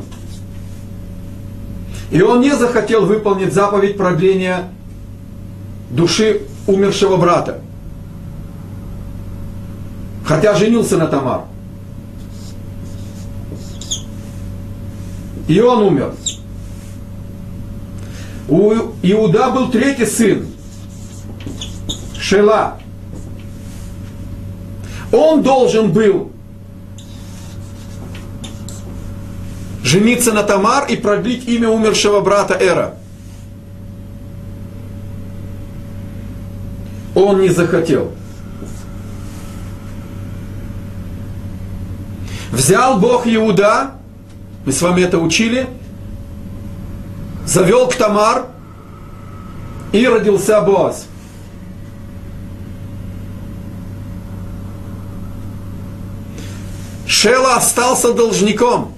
и 2.10 2.22
он 2.22 2.40
не 2.40 2.56
захотел 2.56 3.04
выполнить 3.06 3.52
заповедь 3.52 3.96
продления 3.96 4.70
души 5.90 6.42
умершего 6.66 7.16
брата. 7.16 7.60
Хотя 10.24 10.54
женился 10.54 10.96
на 10.96 11.06
Тамар. 11.06 11.42
И 15.46 15.60
он 15.60 15.82
умер. 15.82 16.14
У 18.48 18.72
Иуда 19.02 19.50
был 19.50 19.70
третий 19.70 20.06
сын, 20.06 20.46
Шела. 22.18 22.78
Он 25.12 25.42
должен 25.42 25.92
был 25.92 26.32
жениться 29.82 30.32
на 30.32 30.42
Тамар 30.42 30.86
и 30.88 30.96
продлить 30.96 31.46
имя 31.46 31.68
умершего 31.68 32.20
брата 32.20 32.54
Эра. 32.54 32.96
Он 37.14 37.40
не 37.40 37.48
захотел. 37.48 38.12
Взял 42.50 42.98
Бог 42.98 43.26
Иуда, 43.26 43.92
мы 44.64 44.72
с 44.72 44.80
вами 44.80 45.02
это 45.02 45.18
учили, 45.18 45.68
завел 47.46 47.88
к 47.88 47.96
Тамар 47.96 48.46
и 49.92 50.06
родился 50.06 50.60
Боаз. 50.60 51.06
Шела 57.06 57.56
остался 57.56 58.12
должником. 58.12 58.92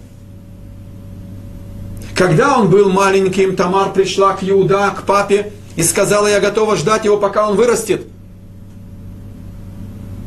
Когда 2.14 2.59
он 2.59 2.71
был 2.71 2.91
маленьким, 2.91 3.57
Тамар 3.57 3.93
пришла 3.93 4.33
к 4.33 4.43
Иуда, 4.43 4.91
к 4.91 5.03
папе, 5.05 5.53
и 5.77 5.83
сказала, 5.83 6.27
я 6.27 6.41
готова 6.41 6.77
ждать 6.77 7.05
его, 7.05 7.18
пока 7.18 7.49
он 7.49 7.57
вырастет. 7.57 8.07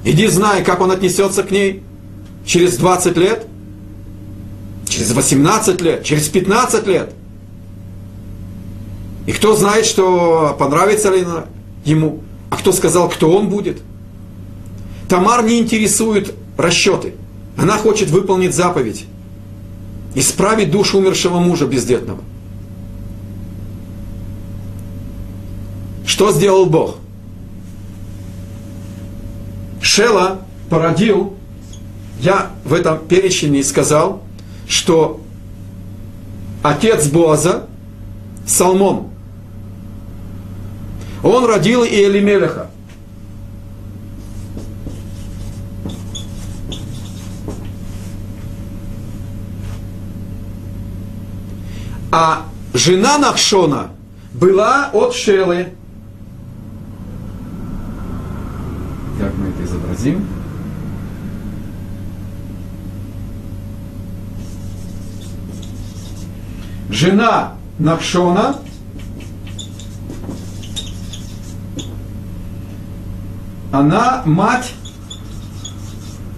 Иди 0.05 0.27
знай, 0.27 0.63
как 0.63 0.79
он 0.79 0.91
отнесется 0.91 1.43
к 1.43 1.51
ней 1.51 1.83
через 2.45 2.77
20 2.77 3.17
лет, 3.17 3.47
через 4.87 5.11
18 5.11 5.81
лет, 5.81 6.03
через 6.03 6.29
15 6.29 6.87
лет. 6.87 7.13
И 9.25 9.31
кто 9.31 9.55
знает, 9.55 9.85
что 9.85 10.55
понравится 10.57 11.11
ли 11.11 11.25
ему, 11.83 12.21
а 12.49 12.57
кто 12.57 12.71
сказал, 12.71 13.09
кто 13.09 13.31
он 13.31 13.49
будет. 13.49 13.81
Тамар 15.07 15.43
не 15.43 15.59
интересует 15.59 16.33
расчеты. 16.57 17.13
Она 17.57 17.77
хочет 17.77 18.09
выполнить 18.09 18.55
заповедь. 18.55 19.05
исправить 20.15 20.71
душу 20.71 20.97
умершего 20.97 21.39
мужа 21.39 21.67
бездетного. 21.67 22.19
Что 26.19 26.33
сделал 26.33 26.65
Бог? 26.65 26.97
Шела 29.81 30.41
породил, 30.69 31.37
я 32.19 32.51
в 32.65 32.73
этом 32.73 32.99
перечне 33.07 33.63
сказал, 33.63 34.21
что 34.67 35.21
отец 36.61 37.07
Боаза, 37.07 37.69
Салмон, 38.45 39.07
он 41.23 41.45
родил 41.45 41.85
и 41.85 42.03
Элимелеха. 42.03 42.69
А 52.11 52.45
жена 52.73 53.17
Нахшона 53.19 53.91
была 54.33 54.89
от 54.91 55.13
Шелы. 55.13 55.78
1. 59.99 60.25
Жена 66.89 67.53
Навшона 67.79 68.55
она 73.71 74.23
мать 74.25 74.73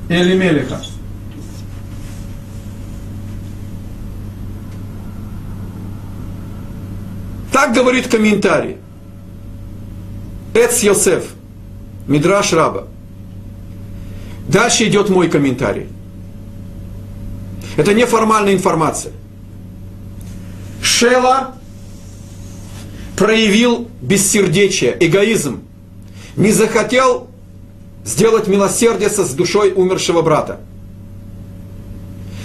Элимелиха. 0.10 0.82
Так 7.52 7.74
говорит 7.74 8.08
комментарий. 8.08 8.78
Эц 10.54 10.84
Йосеф, 10.84 11.34
Мидраш 12.08 12.54
Раба. 12.54 12.91
Дальше 14.52 14.88
идет 14.88 15.10
мой 15.10 15.30
комментарий. 15.30 15.88
Это 17.78 17.94
неформальная 17.94 18.54
информация. 18.54 19.14
Шела 20.82 21.56
проявил 23.16 23.88
бессердечие, 24.02 24.98
эгоизм, 25.00 25.62
не 26.36 26.52
захотел 26.52 27.30
сделать 28.04 28.48
милосердие 28.48 29.10
с 29.10 29.34
душой 29.34 29.72
умершего 29.72 30.22
брата. 30.22 30.60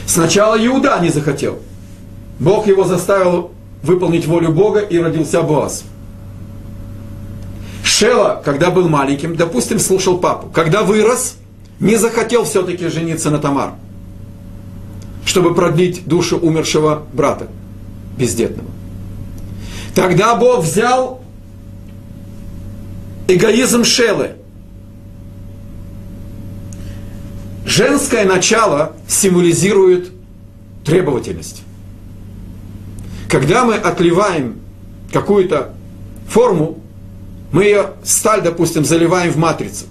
Сначала 0.07 0.55
Иуда 0.65 0.99
не 1.01 1.09
захотел. 1.09 1.59
Бог 2.39 2.69
его 2.69 2.85
заставил 2.85 3.51
выполнить 3.83 4.27
волю 4.27 4.53
Бога 4.53 4.79
и 4.79 4.99
родился 4.99 5.43
Боаз. 5.43 5.83
Шела, 7.83 8.41
когда 8.45 8.71
был 8.71 8.89
маленьким, 8.89 9.35
допустим, 9.35 9.81
слушал 9.81 10.19
папу. 10.19 10.49
Когда 10.49 10.83
вырос, 10.83 11.37
не 11.81 11.97
захотел 11.97 12.45
все-таки 12.45 12.89
жениться 12.89 13.31
на 13.31 13.39
Тамар, 13.39 13.75
чтобы 15.25 15.55
продлить 15.55 16.07
душу 16.07 16.39
умершего 16.39 17.07
брата, 17.13 17.49
бездетного. 18.17 18.69
Тогда 19.95 20.35
Бог 20.37 20.65
взял 20.65 21.23
эгоизм 23.29 23.85
Шелы. 23.85 24.33
Женское 27.65 28.25
начало 28.25 28.93
символизирует 29.09 30.13
требовательность. 30.85 31.63
Когда 33.29 33.65
мы 33.65 33.75
отливаем 33.75 34.61
какую-то 35.13 35.75
форму, 36.29 36.79
мы 37.53 37.65
ее, 37.65 37.91
сталь, 38.05 38.43
допустим, 38.43 38.85
заливаем 38.85 39.33
в 39.33 39.37
матрицу. 39.37 39.87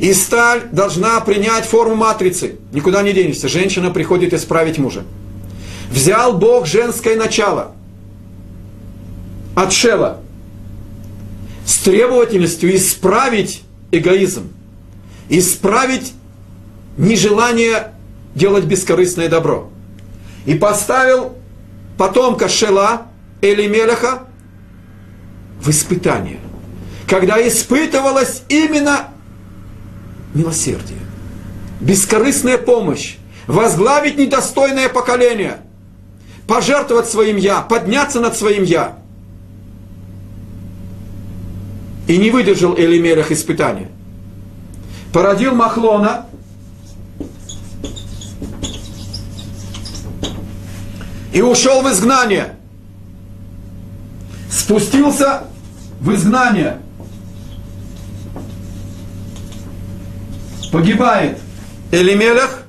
И 0.00 0.12
сталь 0.14 0.62
должна 0.72 1.20
принять 1.20 1.64
форму 1.64 1.94
матрицы. 1.94 2.56
Никуда 2.72 3.02
не 3.02 3.12
денешься. 3.12 3.48
Женщина 3.48 3.90
приходит 3.90 4.32
исправить 4.32 4.78
мужа. 4.78 5.04
Взял 5.90 6.32
Бог 6.36 6.66
женское 6.66 7.16
начало 7.16 7.72
от 9.54 9.72
Шела 9.72 10.20
с 11.66 11.78
требовательностью 11.78 12.74
исправить 12.74 13.62
эгоизм, 13.90 14.50
исправить 15.28 16.14
нежелание 16.96 17.92
делать 18.34 18.64
бескорыстное 18.64 19.28
добро. 19.28 19.70
И 20.46 20.54
поставил 20.54 21.34
потомка 21.98 22.48
Шела, 22.48 23.06
Элимелеха, 23.40 24.26
в 25.60 25.70
испытание, 25.70 26.40
когда 27.06 27.46
испытывалось 27.46 28.42
именно 28.48 29.08
милосердие, 30.34 30.98
бескорыстная 31.80 32.58
помощь, 32.58 33.16
возглавить 33.46 34.18
недостойное 34.18 34.88
поколение, 34.88 35.58
пожертвовать 36.46 37.08
своим 37.08 37.36
«я», 37.36 37.60
подняться 37.60 38.20
над 38.20 38.36
своим 38.36 38.64
«я». 38.64 38.98
И 42.08 42.16
не 42.16 42.30
выдержал 42.30 42.76
Элимелех 42.76 43.30
испытания. 43.30 43.88
Породил 45.12 45.54
Махлона– 45.54 46.26
и 51.32 51.40
ушел 51.40 51.82
в 51.82 51.90
изгнание. 51.90 52.56
Спустился 54.50 55.44
в 56.00 56.14
изгнание. 56.14 56.78
Погибает 60.72 61.38
Элимелех, 61.90 62.62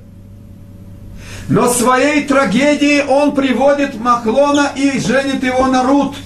но 1.48 1.72
своей 1.72 2.26
трагедии 2.26 3.02
он 3.02 3.34
приводит 3.34 3.98
Махлона 3.98 4.74
и 4.76 5.00
женит 5.00 5.42
его 5.42 5.68
на 5.68 5.84
Рут. 5.84 6.18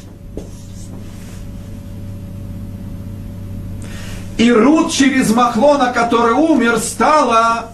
И 4.39 4.51
Рут 4.51 4.91
через 4.91 5.31
Махлона, 5.31 5.93
который 5.93 6.33
умер, 6.33 6.79
стала 6.79 7.73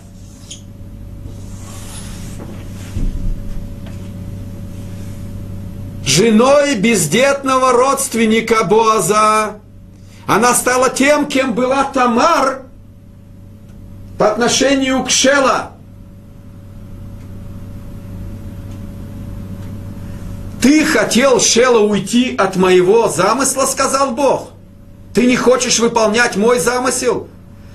женой 6.06 6.76
бездетного 6.76 7.72
родственника 7.72 8.66
Боаза. 8.66 9.62
Она 10.28 10.54
стала 10.54 10.90
тем, 10.90 11.26
кем 11.26 11.54
была 11.54 11.86
Тамар 11.86 12.63
по 14.24 14.32
отношению 14.32 15.04
к 15.04 15.10
Шела. 15.10 15.74
Ты 20.62 20.86
хотел, 20.86 21.42
Шела, 21.42 21.80
уйти 21.80 22.34
от 22.34 22.56
моего 22.56 23.10
замысла, 23.10 23.66
сказал 23.66 24.12
Бог. 24.12 24.52
Ты 25.14 25.26
не 25.26 25.36
хочешь 25.36 25.80
выполнять 25.80 26.38
мой 26.38 26.60
замысел? 26.62 27.28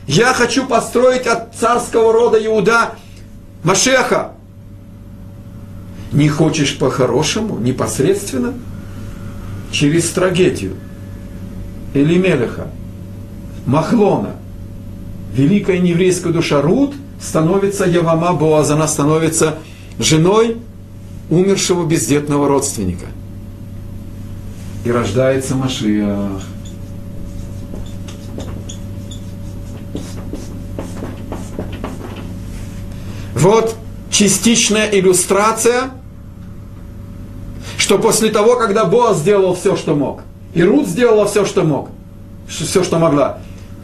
Я 0.07 0.32
хочу 0.32 0.66
построить 0.66 1.26
от 1.26 1.55
царского 1.55 2.14
рода 2.14 2.42
Иуда 2.42 2.92
Машеха, 3.62 4.32
не 6.12 6.30
хочешь 6.30 6.78
по-хорошему, 6.78 7.59
непосредственно, 7.59 8.55
через 9.70 10.09
трагедию 10.09 10.76
Элимелеха, 11.92 12.68
Махлона, 13.66 14.38
великая 15.33 15.76
еврейская 15.76 16.33
душа 16.33 16.61
Рут 16.61 16.95
становится 17.20 17.85
Явама 17.85 18.33
Боаз, 18.33 18.70
она 18.70 18.87
становится 18.89 19.59
женой 19.99 20.57
умершего 21.31 21.87
бездетного 21.87 22.49
родственника. 22.49 23.07
И 24.85 24.91
рождается 24.91 25.55
Машиах. 25.55 26.43
Вот 33.35 33.76
частичная 34.11 34.89
иллюстрация 34.91 35.91
что 37.89 37.99
после 37.99 38.29
того, 38.29 38.57
когда 38.57 38.85
Боаз 38.85 39.16
сделал 39.16 39.55
все, 39.55 39.74
что 39.74 39.95
мог, 39.95 40.20
и 40.53 40.62
Рут 40.62 40.87
сделала 40.87 41.26
все, 41.26 41.47
что 41.47 41.64
мог, 41.64 41.89
все, 42.47 42.85
что 42.85 42.99
могла, 42.99 43.39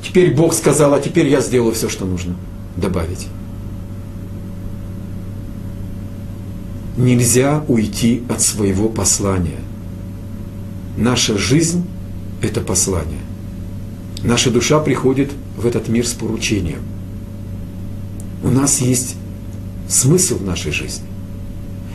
теперь 0.05 0.35
Бог 0.35 0.53
сказал, 0.55 0.95
а 0.95 1.01
теперь 1.01 1.29
я 1.29 1.41
сделаю 1.41 1.73
все, 1.73 1.89
что 1.89 2.05
нужно 2.05 2.37
добавить. 2.77 3.29
Нельзя 6.97 7.65
уйти 7.67 8.23
от 8.29 8.41
своего 8.41 8.89
послания. 8.89 9.59
Наша 10.97 11.37
жизнь– 11.37 11.85
это 12.43 12.61
послание. 12.61 13.19
Наша 14.23 14.51
душа 14.51 14.79
приходит 14.79 15.33
в 15.57 15.67
этот 15.67 15.89
мир 15.89 16.07
с 16.07 16.13
поручением. 16.13 16.83
У 18.45 18.49
нас 18.49 18.81
есть 18.81 19.17
смысл 19.89 20.39
в 20.39 20.45
нашей 20.45 20.71
жизни. 20.71 21.07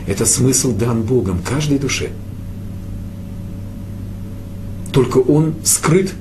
Это 0.08 0.26
смысл 0.26 0.76
дан 0.76 1.04
Богом 1.04 1.40
каждой 1.48 1.80
душе. 1.80 2.10
Только 4.92 5.20
он 5.20 5.56
скрыт 5.64 6.14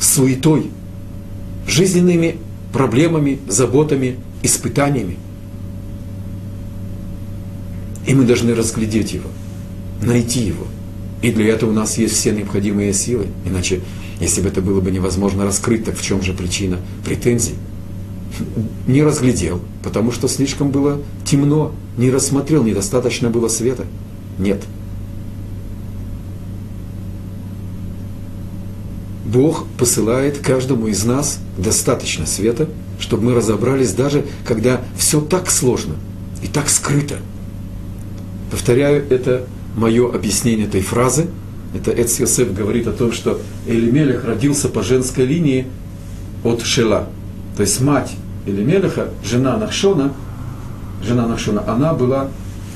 суетой, 0.00 0.70
жизненными 1.66 2.36
проблемами, 2.72 3.38
заботами, 3.48 4.16
испытаниями. 4.42 5.16
И 8.06 8.14
мы 8.14 8.24
должны 8.24 8.54
разглядеть 8.54 9.12
его, 9.12 9.28
найти 10.02 10.40
его. 10.40 10.66
И 11.22 11.32
для 11.32 11.48
этого 11.48 11.70
у 11.70 11.72
нас 11.72 11.98
есть 11.98 12.14
все 12.14 12.32
необходимые 12.32 12.92
силы. 12.92 13.26
Иначе, 13.44 13.80
если 14.20 14.42
бы 14.42 14.48
это 14.48 14.60
было 14.60 14.80
бы 14.80 14.90
невозможно 14.90 15.44
раскрыть, 15.44 15.84
так 15.84 15.96
в 15.96 16.02
чем 16.02 16.22
же 16.22 16.32
причина 16.32 16.78
претензий? 17.04 17.54
Не 18.86 19.02
разглядел, 19.02 19.60
потому 19.82 20.12
что 20.12 20.28
слишком 20.28 20.70
было 20.70 21.00
темно, 21.24 21.72
не 21.96 22.10
рассмотрел, 22.10 22.62
недостаточно 22.62 23.30
было 23.30 23.48
света. 23.48 23.86
Нет. 24.38 24.62
Бог 29.26 29.66
посылает 29.76 30.38
каждому 30.38 30.86
из 30.86 31.04
нас 31.04 31.40
достаточно 31.58 32.26
света, 32.26 32.68
чтобы 33.00 33.24
мы 33.24 33.34
разобрались 33.34 33.92
даже, 33.92 34.24
когда 34.44 34.80
все 34.96 35.20
так 35.20 35.50
сложно 35.50 35.94
и 36.42 36.46
так 36.46 36.68
скрыто. 36.68 37.16
Повторяю, 38.52 39.04
это 39.10 39.44
мое 39.76 40.14
объяснение 40.14 40.66
этой 40.66 40.80
фразы. 40.80 41.26
Это 41.74 41.90
Эц 41.90 42.20
говорит 42.38 42.86
о 42.86 42.92
том, 42.92 43.10
что 43.10 43.40
Элимелех 43.66 44.24
родился 44.24 44.68
по 44.68 44.82
женской 44.82 45.26
линии 45.26 45.66
от 46.44 46.62
Шела. 46.62 47.08
То 47.56 47.62
есть 47.62 47.80
мать 47.80 48.12
Элимелеха, 48.46 49.08
жена 49.24 49.56
Нахшона, 49.56 50.12
жена 51.02 51.26
Нахшона, 51.26 51.64
она 51.66 51.94
была 51.94 52.28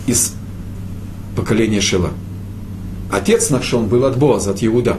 из 0.07 0.35
поколения 1.37 1.81
Шела. 1.81 2.11
Отец 3.13 3.51
Нахшон 3.51 3.87
был 3.87 4.05
от 4.05 4.19
Боаза, 4.19 4.51
от 4.51 4.65
Иуда. 4.65 4.99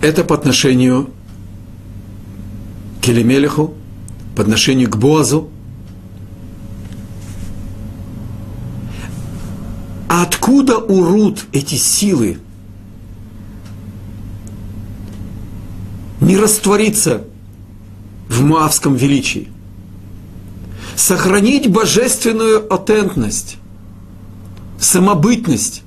Это 0.00 0.24
по 0.24 0.34
отношению 0.34 1.10
к 3.02 3.06
Елемелеху, 3.06 3.74
по 4.34 4.42
отношению 4.42 4.90
к 4.90 4.96
Боазу. 4.96 5.50
А 10.08 10.22
откуда 10.22 10.78
у 10.78 11.04
Рут 11.04 11.44
эти 11.52 11.74
силы 11.74 12.38
не 16.20 16.36
раствориться 16.36 17.24
в 18.28 18.42
маавском 18.42 18.96
величии? 18.96 19.48
Сохранить 20.96 21.70
божественную 21.70 22.72
атентность, 22.72 23.56
самобытность, 24.78 25.82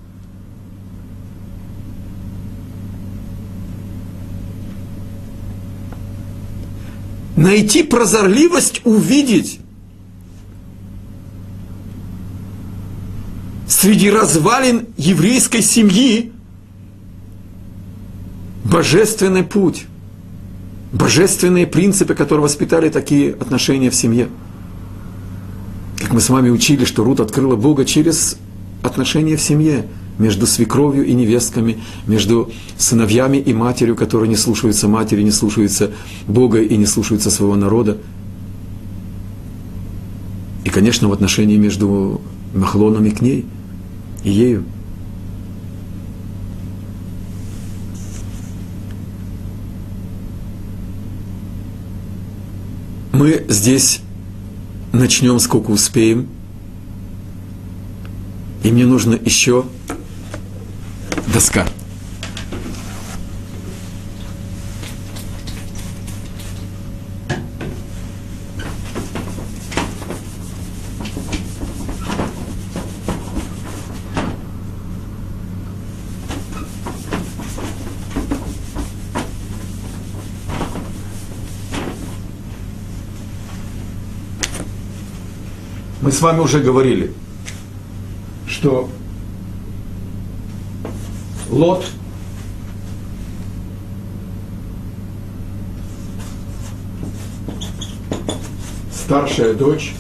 найти 7.43 7.83
прозорливость, 7.83 8.81
увидеть 8.85 9.59
среди 13.67 14.09
развалин 14.09 14.87
еврейской 14.97 15.61
семьи 15.61 16.31
божественный 18.63 19.43
путь, 19.43 19.85
божественные 20.93 21.67
принципы, 21.67 22.15
которые 22.15 22.43
воспитали 22.43 22.89
такие 22.89 23.33
отношения 23.33 23.89
в 23.89 23.95
семье. 23.95 24.29
Как 25.97 26.13
мы 26.13 26.21
с 26.21 26.29
вами 26.29 26.49
учили, 26.49 26.85
что 26.85 27.03
Рут 27.03 27.19
открыла 27.19 27.57
Бога 27.57 27.83
через 27.83 28.37
отношения 28.83 29.35
в 29.35 29.41
семье– 29.41 29.85
между 30.19 30.47
свекровью 30.47 31.05
и 31.05 31.13
невестками, 31.13 31.79
между 32.07 32.51
сыновьями 32.77 33.37
и 33.37 33.53
матерью, 33.53 33.95
которые 33.95 34.29
не 34.29 34.35
слушаются 34.35 34.87
матери, 34.87 35.21
не 35.21 35.31
слушаются 35.31 35.91
Бога 36.27 36.61
и 36.61 36.77
не 36.77 36.85
слушаются 36.85 37.31
своего 37.31 37.55
народа. 37.55 37.97
И, 40.63 40.69
конечно, 40.69 41.07
в 41.09 41.13
отношении 41.13 41.57
между 41.57 42.21
Махлоном 42.53 43.05
и 43.05 43.11
к 43.11 43.21
ней, 43.21 43.45
и 44.23 44.31
ею. 44.31 44.63
Мы 53.11 53.45
здесь 53.47 54.01
начнем 54.91 55.39
сколько 55.39 55.71
успеем. 55.71 56.27
И 58.63 58.71
мне 58.71 58.85
нужно 58.85 59.13
еще 59.13 59.65
доска. 61.33 61.65
Мы 86.01 86.11
с 86.11 86.21
вами 86.21 86.41
уже 86.41 86.59
говорили, 86.59 87.13
что 88.45 88.89
Лот 91.53 91.85
старшая 98.91 99.53
дочь 99.53 99.93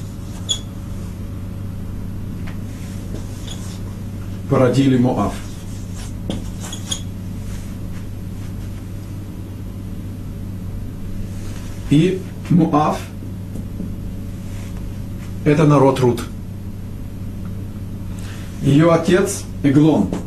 породили 4.49 4.97
Моав. 4.97 5.35
И 11.91 12.19
Муав– 12.49 12.99
это 15.45 15.65
народ 15.65 15.99
Рут. 15.99 16.23
Ее 18.63 18.91
отец 18.91 19.43
Иглон– 19.61 20.09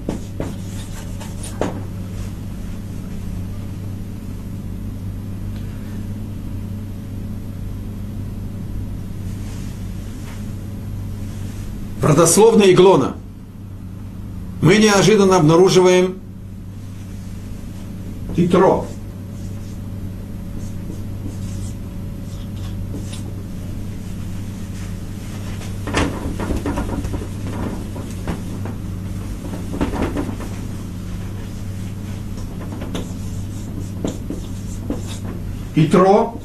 родословная 12.07 12.71
Иглона, 12.73 13.17
мы 14.63 14.77
неожиданно 14.77 15.37
обнаруживаем 15.37 16.21
Титро. 18.37 18.87
Итро, 35.75 36.39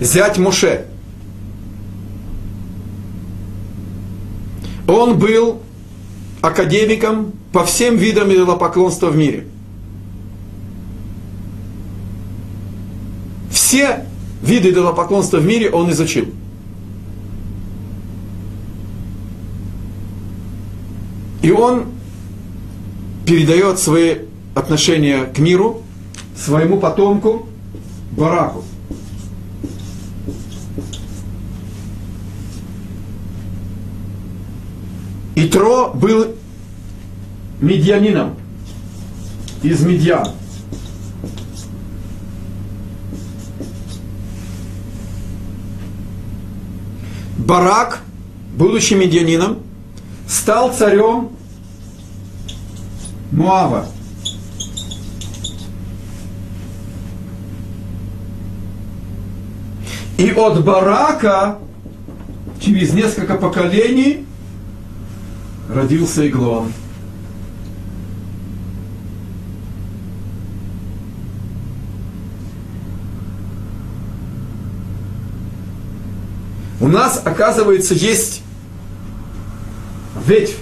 зять 0.00 0.38
Муше– 0.38 0.86
Он 5.02 5.18
был 5.18 5.58
академиком 6.42 7.32
по 7.50 7.64
всем 7.64 7.96
видам 7.96 8.32
идолопоклонства 8.32 9.08
в 9.08 9.16
мире. 9.16 9.48
Все 13.50 14.06
виды 14.42 14.70
идолопоклонства 14.70 15.38
в 15.38 15.44
мире 15.44 15.70
он 15.70 15.90
изучил. 15.90 16.26
И 21.42 21.50
он 21.50 21.86
передает 23.26 23.80
свои 23.80 24.18
отношения 24.54 25.24
к 25.24 25.40
миру 25.40 25.82
своему 26.36 26.78
потомку 26.78 27.48
Бараку. 28.12 28.62
Итро 35.44 35.90
был 35.92 36.36
медианином 37.60 38.36
из 39.64 39.84
Медьян. 39.84 40.28
Барак, 47.38 48.02
будучи 48.56 48.94
медианином, 48.94 49.58
стал 50.28 50.72
царем 50.72 51.30
Муава. 53.32 53.86
И 60.18 60.30
от 60.30 60.64
Барака 60.64 61.58
через 62.60 62.92
несколько 62.92 63.34
поколений 63.34 64.24
родился 65.74 66.26
Иглон. 66.28 66.72
У 76.80 76.88
нас, 76.88 77.22
оказывается, 77.24 77.94
есть 77.94 78.42
ветвь. 80.26 80.56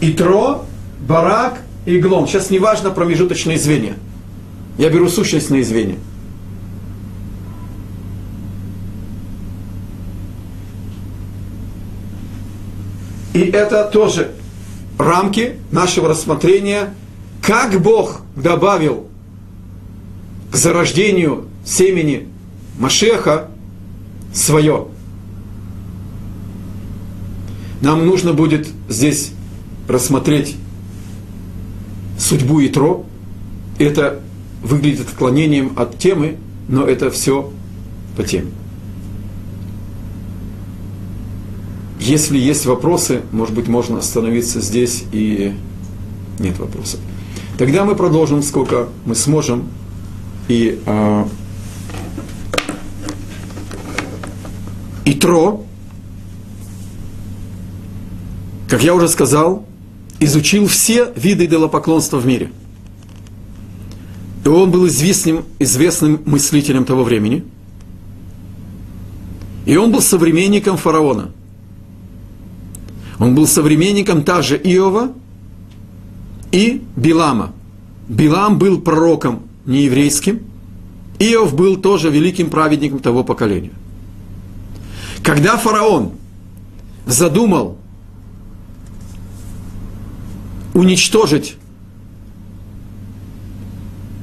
Итро, 0.00 0.64
Барак 1.06 1.60
и 1.84 1.98
Иглон. 1.98 2.26
Сейчас 2.26 2.50
не 2.50 2.58
важно 2.58 2.90
промежуточные 2.90 3.58
звенья. 3.58 3.96
Я 4.78 4.90
беру 4.90 5.08
сущностные 5.08 5.64
звенья. 5.64 5.98
И 13.38 13.40
это 13.40 13.84
тоже 13.84 14.32
рамки 14.98 15.58
нашего 15.70 16.08
рассмотрения, 16.08 16.92
как 17.40 17.80
Бог 17.80 18.22
добавил 18.34 19.06
к 20.50 20.56
зарождению 20.56 21.46
семени 21.64 22.26
Машеха 22.80 23.48
свое. 24.34 24.88
Нам 27.80 28.04
нужно 28.04 28.32
будет 28.32 28.66
здесь 28.88 29.30
рассмотреть 29.86 30.56
судьбу 32.18 32.60
Итро. 32.66 33.06
Это 33.78 34.20
выглядит 34.64 35.06
отклонением 35.06 35.74
от 35.76 35.96
темы, 35.96 36.38
но 36.66 36.84
это 36.84 37.08
все 37.12 37.52
по 38.16 38.24
теме. 38.24 38.50
Если 42.08 42.38
есть 42.38 42.64
вопросы, 42.64 43.20
может 43.32 43.54
быть, 43.54 43.68
можно 43.68 43.98
остановиться 43.98 44.62
здесь 44.62 45.04
и 45.12 45.52
нет 46.38 46.58
вопросов. 46.58 47.00
Тогда 47.58 47.84
мы 47.84 47.94
продолжим, 47.94 48.42
сколько 48.42 48.88
мы 49.04 49.14
сможем. 49.14 49.68
И 50.48 50.80
а, 50.86 51.28
Итро, 55.04 55.66
как 58.70 58.82
я 58.82 58.94
уже 58.94 59.08
сказал, 59.08 59.66
изучил 60.18 60.66
все 60.66 61.12
виды 61.14 61.44
идолопоклонства 61.44 62.16
в 62.16 62.24
мире. 62.24 62.50
И 64.46 64.48
он 64.48 64.70
был 64.70 64.86
известным, 64.86 65.44
известным 65.58 66.22
мыслителем 66.24 66.86
того 66.86 67.04
времени. 67.04 67.44
И 69.66 69.76
он 69.76 69.92
был 69.92 70.00
современником 70.00 70.78
фараона. 70.78 71.32
Он 73.18 73.34
был 73.34 73.46
современником 73.46 74.22
также 74.22 74.56
Иова 74.56 75.12
и 76.52 76.82
Билама. 76.96 77.52
Билам 78.08 78.58
был 78.58 78.80
пророком 78.80 79.42
нееврейским, 79.66 80.40
Иов 81.18 81.54
был 81.54 81.76
тоже 81.76 82.10
великим 82.10 82.48
праведником 82.48 83.00
того 83.00 83.24
поколения– 83.24 83.72
когда 85.28 85.58
фараон 85.58 86.12
задумал 87.06 87.76
уничтожить 90.72 91.56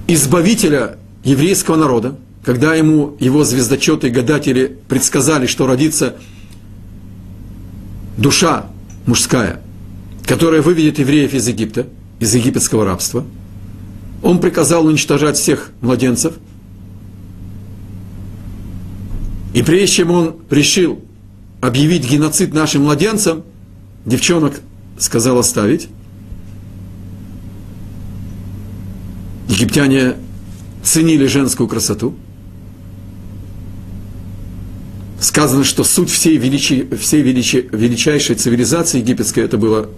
избавителя 0.08 0.98
еврейского 1.24 1.76
народа, 1.76 2.16
когда 2.44 2.74
ему 2.76 3.18
его 3.20 3.44
звездочеты 3.44 4.08
и 4.08 4.10
гадатели 4.10 4.80
предсказали, 4.88 5.46
что 5.46 5.68
родится 5.68 6.16
душа 8.18 8.68
мужская, 9.06 9.62
которая 10.26 10.62
выведет 10.62 11.00
евреев 11.00 11.34
из 11.34 11.48
Египта, 11.48 11.88
из 12.20 12.34
египетского 12.34 12.86
рабства, 12.86 13.26
он 14.24 14.40
приказал 14.40 14.86
уничтожать 14.86 15.38
всех 15.38 15.72
младенцев– 15.82 16.34
И 19.56 19.64
прежде 19.64 19.88
чем 19.88 20.12
он 20.12 20.36
решил 20.50 21.00
объявить 21.62 22.04
геноцид 22.06 22.54
нашим 22.54 22.84
младенцам, 22.84 23.44
девчонок 24.06 24.60
сказал 25.00 25.40
оставить. 25.40 25.88
Египтяне 29.48 30.16
ценили 30.84 31.26
женскую 31.28 31.70
красоту. 31.70 32.16
Сказано, 35.26 35.64
что 35.64 35.84
суть 35.84 36.12
всей, 36.12 36.38
величи, 36.38 36.88
всей 37.02 37.24
величи, 37.24 37.68
величайшей 37.72 38.36
цивилизации 38.36 39.00
египетской 39.00 39.40
это 39.40 39.58
было 39.58 39.90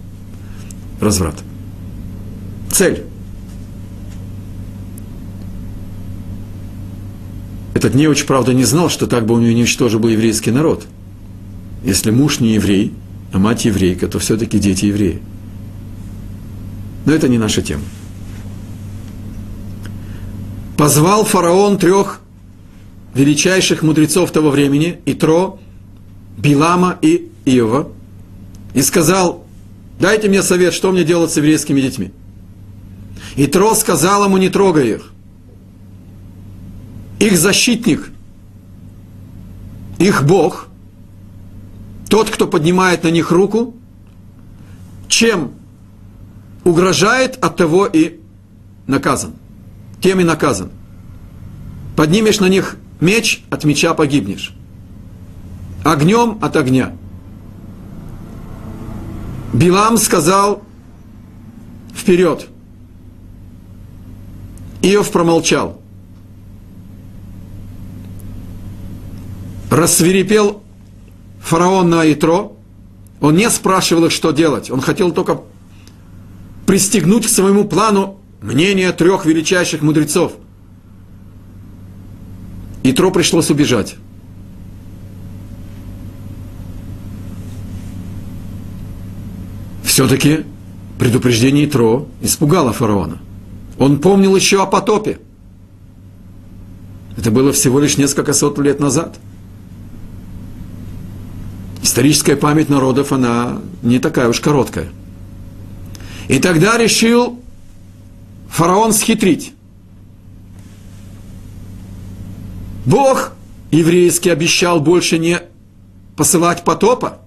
разврат. 1.02 1.34
Цель 2.72 3.02
Этот 7.74 7.94
неуч, 7.94 8.24
правда, 8.24 8.54
не 8.54 8.64
знал, 8.64 8.88
что 8.88 9.06
так 9.06 9.26
бы 9.26 9.34
у 9.34 9.38
него 9.38 9.50
уничтожил 9.50 10.00
бы 10.00 10.12
еврейский 10.12 10.50
народ. 10.50 10.86
Если 11.84 12.10
муж 12.10 12.40
не 12.40 12.54
еврей, 12.54 12.94
а 13.30 13.38
мать 13.38 13.66
еврейка, 13.66 14.08
то 14.08 14.18
все-таки 14.18 14.58
дети 14.58 14.86
евреи. 14.86 15.20
Но 17.04 17.12
это 17.12 17.28
не 17.28 17.36
наша 17.36 17.60
тема. 17.60 17.82
Позвал 20.78 21.26
фараон 21.26 21.76
трех 21.76 22.22
величайших 23.18 23.82
мудрецов 23.82 24.30
того 24.30 24.50
времени, 24.50 25.00
Итро, 25.04 25.58
Билама 26.36 26.98
и 27.02 27.30
Иова, 27.44 27.90
и 28.74 28.82
сказал, 28.82 29.44
дайте 30.00 30.28
мне 30.28 30.42
совет, 30.42 30.72
что 30.72 30.92
мне 30.92 31.04
делать 31.04 31.30
с 31.30 31.36
еврейскими 31.36 31.80
детьми. 31.80 32.12
Итро 33.36 33.74
сказал 33.74 34.24
ему, 34.24 34.38
не 34.38 34.48
трогай 34.48 34.94
их 34.94 35.12
их 37.18 37.36
защитник, 37.36 38.10
их 39.98 40.24
Бог, 40.24 40.68
тот, 42.08 42.30
кто 42.30 42.46
поднимает 42.46 43.02
на 43.02 43.08
них 43.08 43.30
руку, 43.30 43.74
чем 45.08 45.52
угрожает, 46.64 47.36
от 47.42 47.56
того 47.56 47.86
и 47.86 48.20
наказан. 48.86 49.32
Тем 50.00 50.20
и 50.20 50.24
наказан. 50.24 50.70
Поднимешь 51.96 52.40
на 52.40 52.48
них 52.48 52.76
меч, 53.00 53.44
от 53.50 53.64
меча 53.64 53.94
погибнешь. 53.94 54.54
Огнем 55.84 56.38
от 56.42 56.56
огня. 56.56 56.92
Билам 59.52 59.96
сказал 59.96 60.62
вперед. 61.94 62.48
Иов 64.82 65.10
промолчал. 65.10 65.80
рассверепел 69.70 70.62
фараон 71.40 71.90
на 71.90 72.10
Итро, 72.12 72.56
он 73.20 73.36
не 73.36 73.50
спрашивал 73.50 74.06
их, 74.06 74.12
что 74.12 74.32
делать. 74.32 74.70
Он 74.70 74.80
хотел 74.80 75.12
только 75.12 75.40
пристегнуть 76.66 77.26
к 77.26 77.30
своему 77.30 77.64
плану 77.64 78.20
мнение 78.40 78.92
трех 78.92 79.26
величайших 79.26 79.82
мудрецов. 79.82 80.32
Итро 82.82 83.10
пришлось 83.10 83.50
убежать. 83.50 83.96
Все-таки 89.82 90.44
предупреждение 90.98 91.66
Итро 91.66 92.06
испугало 92.20 92.72
фараона. 92.72 93.18
Он 93.78 93.98
помнил 94.00 94.34
еще 94.36 94.62
о 94.62 94.66
потопе. 94.66 95.18
Это 97.16 97.30
было 97.30 97.52
всего 97.52 97.80
лишь 97.80 97.96
несколько 97.98 98.32
сот 98.32 98.58
лет 98.58 98.80
назад– 98.80 99.18
историческая 101.98 102.36
память 102.36 102.68
народов, 102.68 103.10
она 103.10 103.58
не 103.82 103.98
такая 103.98 104.28
уж 104.28 104.38
короткая. 104.38 104.88
И 106.28 106.38
тогда 106.38 106.78
решил 106.78 107.40
фараон 108.48 108.92
схитрить. 108.92 109.52
Бог 112.88 113.32
еврейский 113.70 114.30
обещал 114.30 114.80
больше 114.80 115.18
не 115.18 115.42
посылать 116.16 116.64
потопа, 116.64 117.20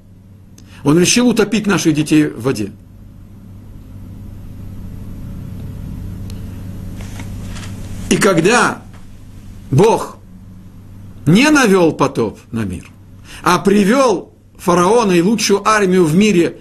Он 0.84 0.98
решил 0.98 1.28
утопить 1.28 1.68
наших 1.68 1.94
детей 1.94 2.26
в 2.26 2.42
воде. 2.42 2.72
И 8.10 8.18
когда 8.18 8.82
Бог 9.70 10.18
не 11.28 11.48
навел 11.52 11.92
потоп 11.92 12.40
на 12.52 12.66
мир, 12.66 12.90
а 13.44 13.60
привел 13.60 14.34
фараона 14.58 15.12
и 15.12 15.22
лучшую 15.22 15.68
армию 15.68 16.06
в 16.06 16.16
мире 16.16 16.58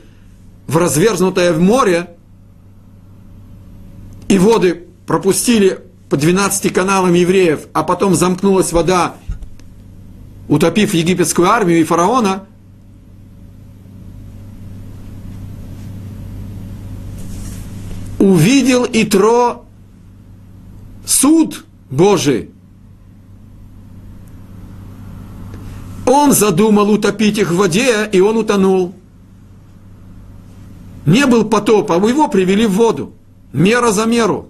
в 0.66 0.76
разверзнутое 0.76 1.54
в 1.54 1.58
море, 1.58 2.16
и 4.28 4.38
воды 4.38 4.88
пропустили 5.06 5.89
по 6.10 6.16
12 6.16 6.72
каналам 6.72 7.14
евреев, 7.14 7.68
а 7.72 7.84
потом 7.84 8.16
замкнулась 8.16 8.72
вода, 8.72 9.14
утопив 10.48 10.92
египетскую 10.92 11.48
армию 11.48 11.80
и 11.80 11.84
фараона, 11.84 12.46
увидел 18.18 18.84
Итро 18.92 19.64
суд 21.06 21.64
Божий. 21.90 22.50
Он 26.06 26.32
задумал 26.32 26.90
утопить 26.90 27.38
их 27.38 27.52
в 27.52 27.56
воде, 27.56 28.08
и 28.10 28.18
он 28.18 28.36
утонул. 28.36 28.96
Не 31.06 31.26
был 31.26 31.44
потоп, 31.44 31.92
а 31.92 31.96
его 31.96 32.26
привели 32.26 32.66
в 32.66 32.72
воду. 32.72 33.12
Мера 33.52 33.92
за 33.92 34.06
меру. 34.06 34.49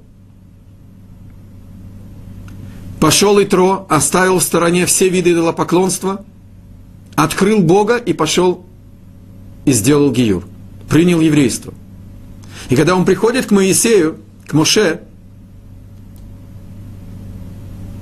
Пошел 3.01 3.43
Итро, 3.43 3.87
оставил 3.89 4.39
в 4.39 4.43
стороне 4.43 4.85
все 4.85 5.09
виды 5.09 5.33
идолопоклонства, 5.33 6.23
открыл 7.15 7.61
Бога 7.61 7.97
и 7.97 8.13
пошел 8.13 8.67
и 9.65 9.73
сделал 9.73 10.13
Гиюр. 10.13 10.47
Принял 10.87 11.21
еврейство. 11.21 11.73
И 12.69 12.77
когда 12.77 12.95
он 12.95 13.07
приходит 13.07 13.47
к 13.47 13.53
Моисею, 13.53 14.19
к 14.47 14.53
Моше, 14.53 15.01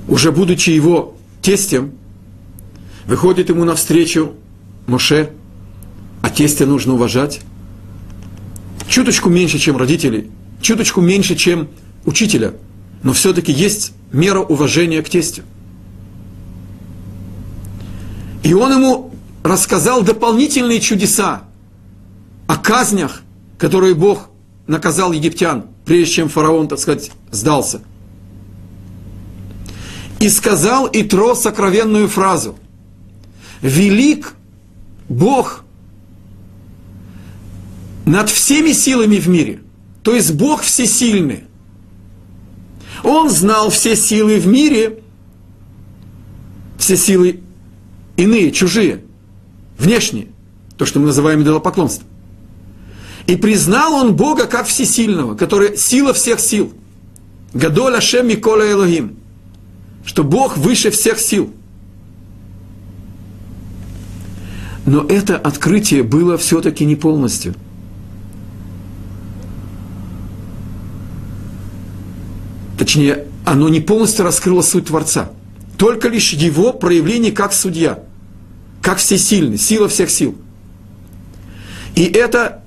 уже 0.09 0.33
будучи 0.33 0.71
его 0.71 1.15
тестем, 1.41 1.93
выходит 3.05 3.47
ему 3.47 3.63
навстречу 3.63 4.33
Моше, 4.85 5.31
а 6.21 6.29
тестя 6.29 6.65
нужно 6.65 6.95
уважать, 6.95 7.39
чуточку 8.89 9.29
меньше, 9.29 9.59
чем 9.59 9.77
родители, 9.77 10.29
чуточку 10.61 10.99
меньше, 10.99 11.37
чем 11.37 11.69
учителя, 12.05 12.53
но 13.01 13.13
все-таки 13.13 13.53
есть 13.53 13.93
мера 14.11 14.39
уважения 14.39 15.01
к 15.01 15.09
тестю. 15.09 15.43
И 18.43 18.53
он 18.53 18.71
ему 18.71 19.13
рассказал 19.43 20.01
дополнительные 20.01 20.79
чудеса 20.79 21.43
о 22.47 22.55
казнях, 22.55 23.21
которые 23.57 23.95
Бог 23.95 24.29
наказал 24.67 25.11
египтян, 25.11 25.65
прежде 25.85 26.13
чем 26.13 26.29
фараон, 26.29 26.67
так 26.67 26.79
сказать, 26.79 27.11
сдался– 27.31 27.81
и 30.19 30.27
сказал 30.29 30.89
Итро 30.91 31.33
сокровенную 31.33 32.07
фразу. 32.07 32.57
Велик 33.61 34.33
Бог 35.07 35.63
над 38.05 38.29
всеми 38.29 38.73
силами 38.73 39.17
в 39.17 39.27
мире. 39.27 39.61
То 40.03 40.13
есть 40.13 40.33
Бог 40.33 40.61
всесильный. 40.61 41.45
Он 43.03 43.29
знал 43.29 43.69
все 43.69 43.95
силы 43.95 44.39
в 44.39 44.47
мире, 44.47 44.99
все 46.77 46.97
силы 46.97 47.41
иные, 48.17 48.51
чужие, 48.51 49.03
внешние, 49.77 50.27
то, 50.77 50.85
что 50.85 50.99
мы 50.99 51.07
называем 51.07 51.41
идолопоклонством. 51.41 52.07
И 53.27 53.35
признал 53.35 53.93
он 53.93 54.15
Бога 54.15 54.47
как 54.47 54.67
всесильного, 54.67 55.35
который 55.35 55.77
сила 55.77 56.13
всех 56.13 56.39
сил. 56.39 56.73
Гадоль 57.53 57.95
Ашем 57.95 58.27
Микола 58.27 58.69
Элогим 58.69 59.19
что 60.09 60.23
Бог 60.23 60.57
выше 60.57 60.89
всех 60.89 61.19
сил. 61.19 61.53
Но 64.87 65.05
это 65.05 65.37
открытие 65.37 66.01
было 66.01 66.35
все-таки 66.35 66.83
не 66.83 66.95
полностью. 66.95 67.53
Точнее, 72.79 73.27
оно 73.45 73.69
не 73.69 73.79
полностью 73.79 74.25
раскрыло 74.25 74.63
суть 74.63 74.85
Творца. 74.85 75.29
Только 75.77 76.07
лишь 76.07 76.33
его 76.33 76.73
проявление 76.73 77.31
как 77.31 77.53
судья, 77.53 78.03
как 78.81 78.97
всесильный, 78.97 79.59
сила 79.59 79.87
всех 79.87 80.09
сил. 80.09 80.35
И 81.95 82.03
это 82.05 82.63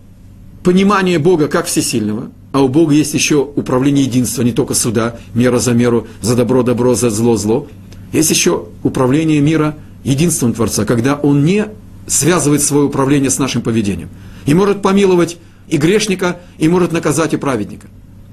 понимание 0.62 1.18
Бога 1.18 1.48
как 1.48 1.66
всесильного– 1.66 2.30
а 2.52 2.60
у 2.60 2.68
Бога 2.68 2.92
есть 2.92 3.14
еще 3.14 3.50
управление 3.56 4.04
единства, 4.04 4.42
не 4.42 4.52
только 4.52 4.74
суда, 4.74 5.16
мера 5.34 5.58
за 5.58 5.72
меру, 5.72 6.06
за 6.20 6.36
добро 6.36 6.62
добро, 6.62 6.94
за 6.94 7.08
зло 7.08 7.36
зло. 7.36 7.66
Есть 8.12 8.30
еще 8.30 8.66
управление 8.82 9.40
мира 9.40 9.74
единством 10.04 10.52
Творца, 10.52 10.84
когда 10.84 11.14
Он 11.14 11.44
не 11.44 11.68
связывает 12.06 12.60
свое 12.60 12.84
управление 12.84 13.30
с 13.30 13.38
нашим 13.38 13.62
поведением. 13.62 14.10
И 14.44 14.52
может 14.52 14.82
помиловать 14.82 15.38
и 15.68 15.78
грешника, 15.78 16.40
и 16.58 16.68
может 16.68 16.92
наказать 16.92 17.32
и 17.32 17.38
праведника, 17.38 17.86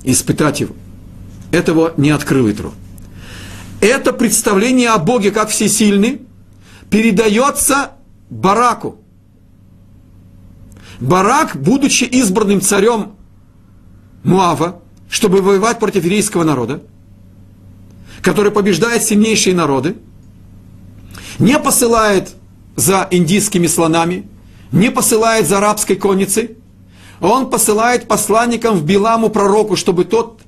испытать 0.04 0.60
его. 0.60 0.76
Этого 1.52 1.94
не 1.98 2.12
открыл 2.12 2.50
Итро. 2.52 2.74
Это 3.82 4.14
представление 4.14 4.90
о 4.90 4.98
Боге 5.00 5.32
как 5.32 5.50
всесильный 5.50 6.22
передается 6.90 7.92
Бараку. 8.30 8.98
Барак, 11.00 11.56
будучи 11.56 12.04
избранным 12.04 12.62
царем 12.62 13.14
Муава, 14.24 14.82
чтобы 15.10 15.42
воевать 15.42 15.80
против 15.80 16.04
еврейского 16.04 16.44
народа, 16.44 16.84
который 18.22 18.52
побеждает 18.52 19.04
сильнейшие 19.04 19.56
народы, 19.56 19.96
не 21.40 21.58
посылает 21.58 22.36
за 22.76 23.08
индийскими 23.12 23.68
слонами, 23.68 24.28
не 24.74 24.92
посылает 24.92 25.48
за 25.48 25.60
арабской 25.60 25.96
конницей, 25.96 26.58
он 27.22 27.50
посылает 27.50 28.08
посланникам 28.08 28.76
в 28.78 28.86
Биламу 28.86 29.30
пророку, 29.30 29.78
чтобы 29.78 30.04
тот 30.04 30.42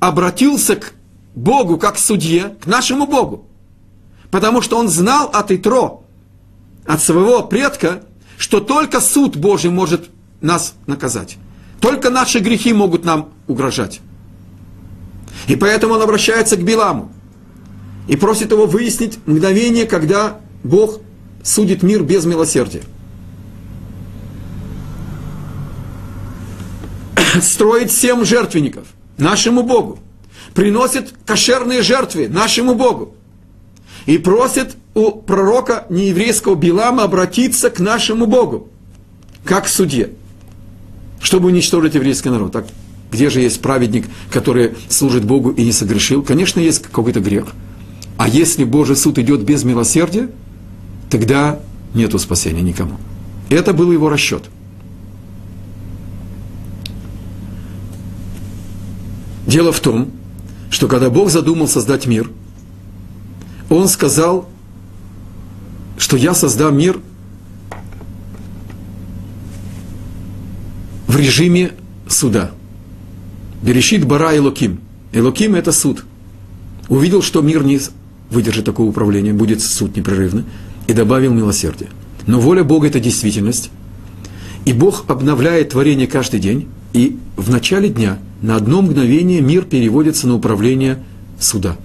обратился 0.00 0.76
к 0.76 0.94
Богу 1.34 1.78
как 1.78 1.94
к 1.94 1.98
судье, 1.98 2.56
к 2.60 2.66
нашему 2.66 3.06
Богу. 3.06 3.46
Потому 4.30 4.62
что 4.62 4.78
он 4.78 4.88
знал 4.88 5.30
от 5.32 5.52
Итро, 5.52 6.02
от 6.86 7.02
своего 7.02 7.42
предка, 7.42 8.02
что 8.36 8.60
только 8.60 9.00
суд 9.00 9.36
Божий 9.36 9.70
может 9.70 10.10
нас 10.40 10.74
наказать. 10.86 11.36
Только 11.80 12.10
наши 12.10 12.40
грехи 12.40 12.72
могут 12.72 13.04
нам 13.04 13.30
угрожать. 13.46 14.00
И 15.46 15.56
поэтому 15.56 15.94
он 15.94 16.02
обращается 16.02 16.56
к 16.56 16.64
Биламу 16.64 17.12
и 18.08 18.16
просит 18.16 18.50
его 18.50 18.66
выяснить 18.66 19.18
мгновение, 19.26 19.86
когда 19.86 20.40
Бог 20.64 21.00
судит 21.42 21.82
мир 21.82 22.02
без 22.02 22.24
милосердия. 22.24 22.82
Строит 27.42 27.90
семь 27.90 28.24
жертвенников 28.24 28.86
нашему 29.20 29.62
Богу. 29.62 29.98
Приносит 30.54 31.14
кошерные 31.26 31.82
жертвы 31.82 32.28
нашему 32.28 32.74
Богу. 32.74 33.14
И 34.06 34.18
просит 34.18 34.76
у 34.94 35.12
пророка 35.12 35.86
нееврейского 35.90 36.54
Билама 36.54 37.04
обратиться 37.04 37.70
к 37.70 37.78
нашему 37.78 38.26
Богу, 38.26 38.68
как 39.44 39.66
к 39.66 39.68
судье 39.68 40.10
чтобы 41.20 41.48
уничтожить 41.48 41.94
еврейский 41.94 42.30
народ. 42.30 42.52
Так 42.52 42.66
где 43.12 43.30
же 43.30 43.40
есть 43.40 43.60
праведник, 43.60 44.06
который 44.30 44.74
служит 44.88 45.24
Богу 45.24 45.50
и 45.50 45.64
не 45.64 45.72
согрешил? 45.72 46.22
Конечно, 46.22 46.60
есть 46.60 46.82
какой-то 46.82 47.20
грех. 47.20 47.46
А 48.16 48.28
если 48.28 48.64
Божий 48.64 48.96
суд 48.96 49.18
идет 49.18 49.42
без 49.42 49.64
милосердия, 49.64 50.28
тогда 51.10 51.60
нету 51.94 52.18
спасения 52.18 52.62
никому. 52.62 52.98
Это 53.48 53.72
был 53.72 53.92
его 53.92 54.08
расчет. 54.08 54.44
Дело 59.50 59.72
в 59.72 59.80
том, 59.80 60.12
что 60.70 60.86
когда 60.86 61.10
Бог 61.10 61.28
задумал 61.28 61.66
создать 61.66 62.06
мир, 62.06 62.30
Он 63.68 63.88
сказал, 63.88 64.48
что 65.98 66.16
я 66.16 66.34
создам 66.34 66.78
мир 66.78 67.00
в 71.08 71.16
режиме 71.16 71.72
суда. 72.06 72.52
Берешит 73.60 74.04
бара 74.04 74.36
Элоким. 74.36 74.78
Элоким– 75.12 75.54
это 75.56 75.72
суд. 75.72 76.04
Увидел, 76.88 77.20
что 77.20 77.42
мир 77.42 77.64
не 77.64 77.80
выдержит 78.30 78.66
такого 78.66 78.88
управления, 78.88 79.32
будет 79.32 79.60
суд 79.60 79.96
непрерывно, 79.96 80.44
и 80.86 80.92
добавил 80.92 81.34
милосердие. 81.34 81.90
Но 82.28 82.38
воля 82.38 82.62
Бога– 82.62 82.86
это 82.88 83.00
действительность. 83.00 83.70
И 84.64 84.72
Бог 84.72 85.06
обновляет 85.08 85.70
творение 85.70 86.06
каждый 86.06 86.38
день, 86.38 86.68
и 86.92 87.18
в 87.36 87.50
начале 87.50 87.88
дня 87.88 88.20
на 88.42 88.56
одно 88.56 88.82
мгновение 88.82 89.40
мир 89.40 89.64
переводится 89.64 90.26
на 90.28 90.34
управление 90.34 90.98
суда, 91.38 91.76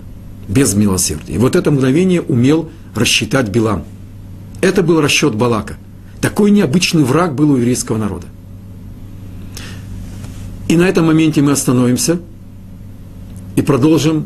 без 0.47 0.74
милосердия. 0.74 1.34
И 1.34 1.38
вот 1.38 1.56
это 1.56 1.72
мгновение 1.72 2.22
умел 2.22 2.70
рассчитать 2.93 3.49
Билам. 3.49 3.84
Это 4.62 4.84
был 4.84 5.01
расчет 5.01 5.36
Балака– 5.36 5.78
Такой 6.26 6.49
необычный 6.49 7.03
враг 7.03 7.36
был 7.36 7.51
у 7.51 7.56
еврейского 7.56 7.97
народа. 7.97 8.26
И 10.68 10.76
на 10.76 10.89
этом 10.89 11.06
моменте 11.06 11.39
мы 11.41 11.51
остановимся 11.51 12.20
и 13.56 13.62
продолжим 13.62 14.26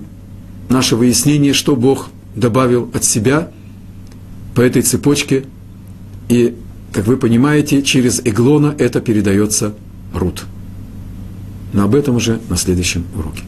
наше 0.69 0.95
выяснение, 0.95 1.51
что 1.51 1.75
Бог 1.75 2.07
добавил 2.37 2.89
от 2.93 3.03
себя 3.03 3.51
по 4.55 4.61
этой 4.61 4.81
цепочке. 4.81 5.43
И, 6.29 6.55
как 6.93 7.05
вы 7.05 7.17
понимаете, 7.17 7.81
через 7.81 8.21
Эглона 8.21 8.73
это 8.77 9.01
передается 9.01 9.73
Рут. 10.13 10.45
Но 11.73 11.83
об 11.83 11.95
этом 11.95 12.15
уже 12.15 12.39
на 12.49 12.57
следующем 12.57 13.05
уроке. 13.15 13.43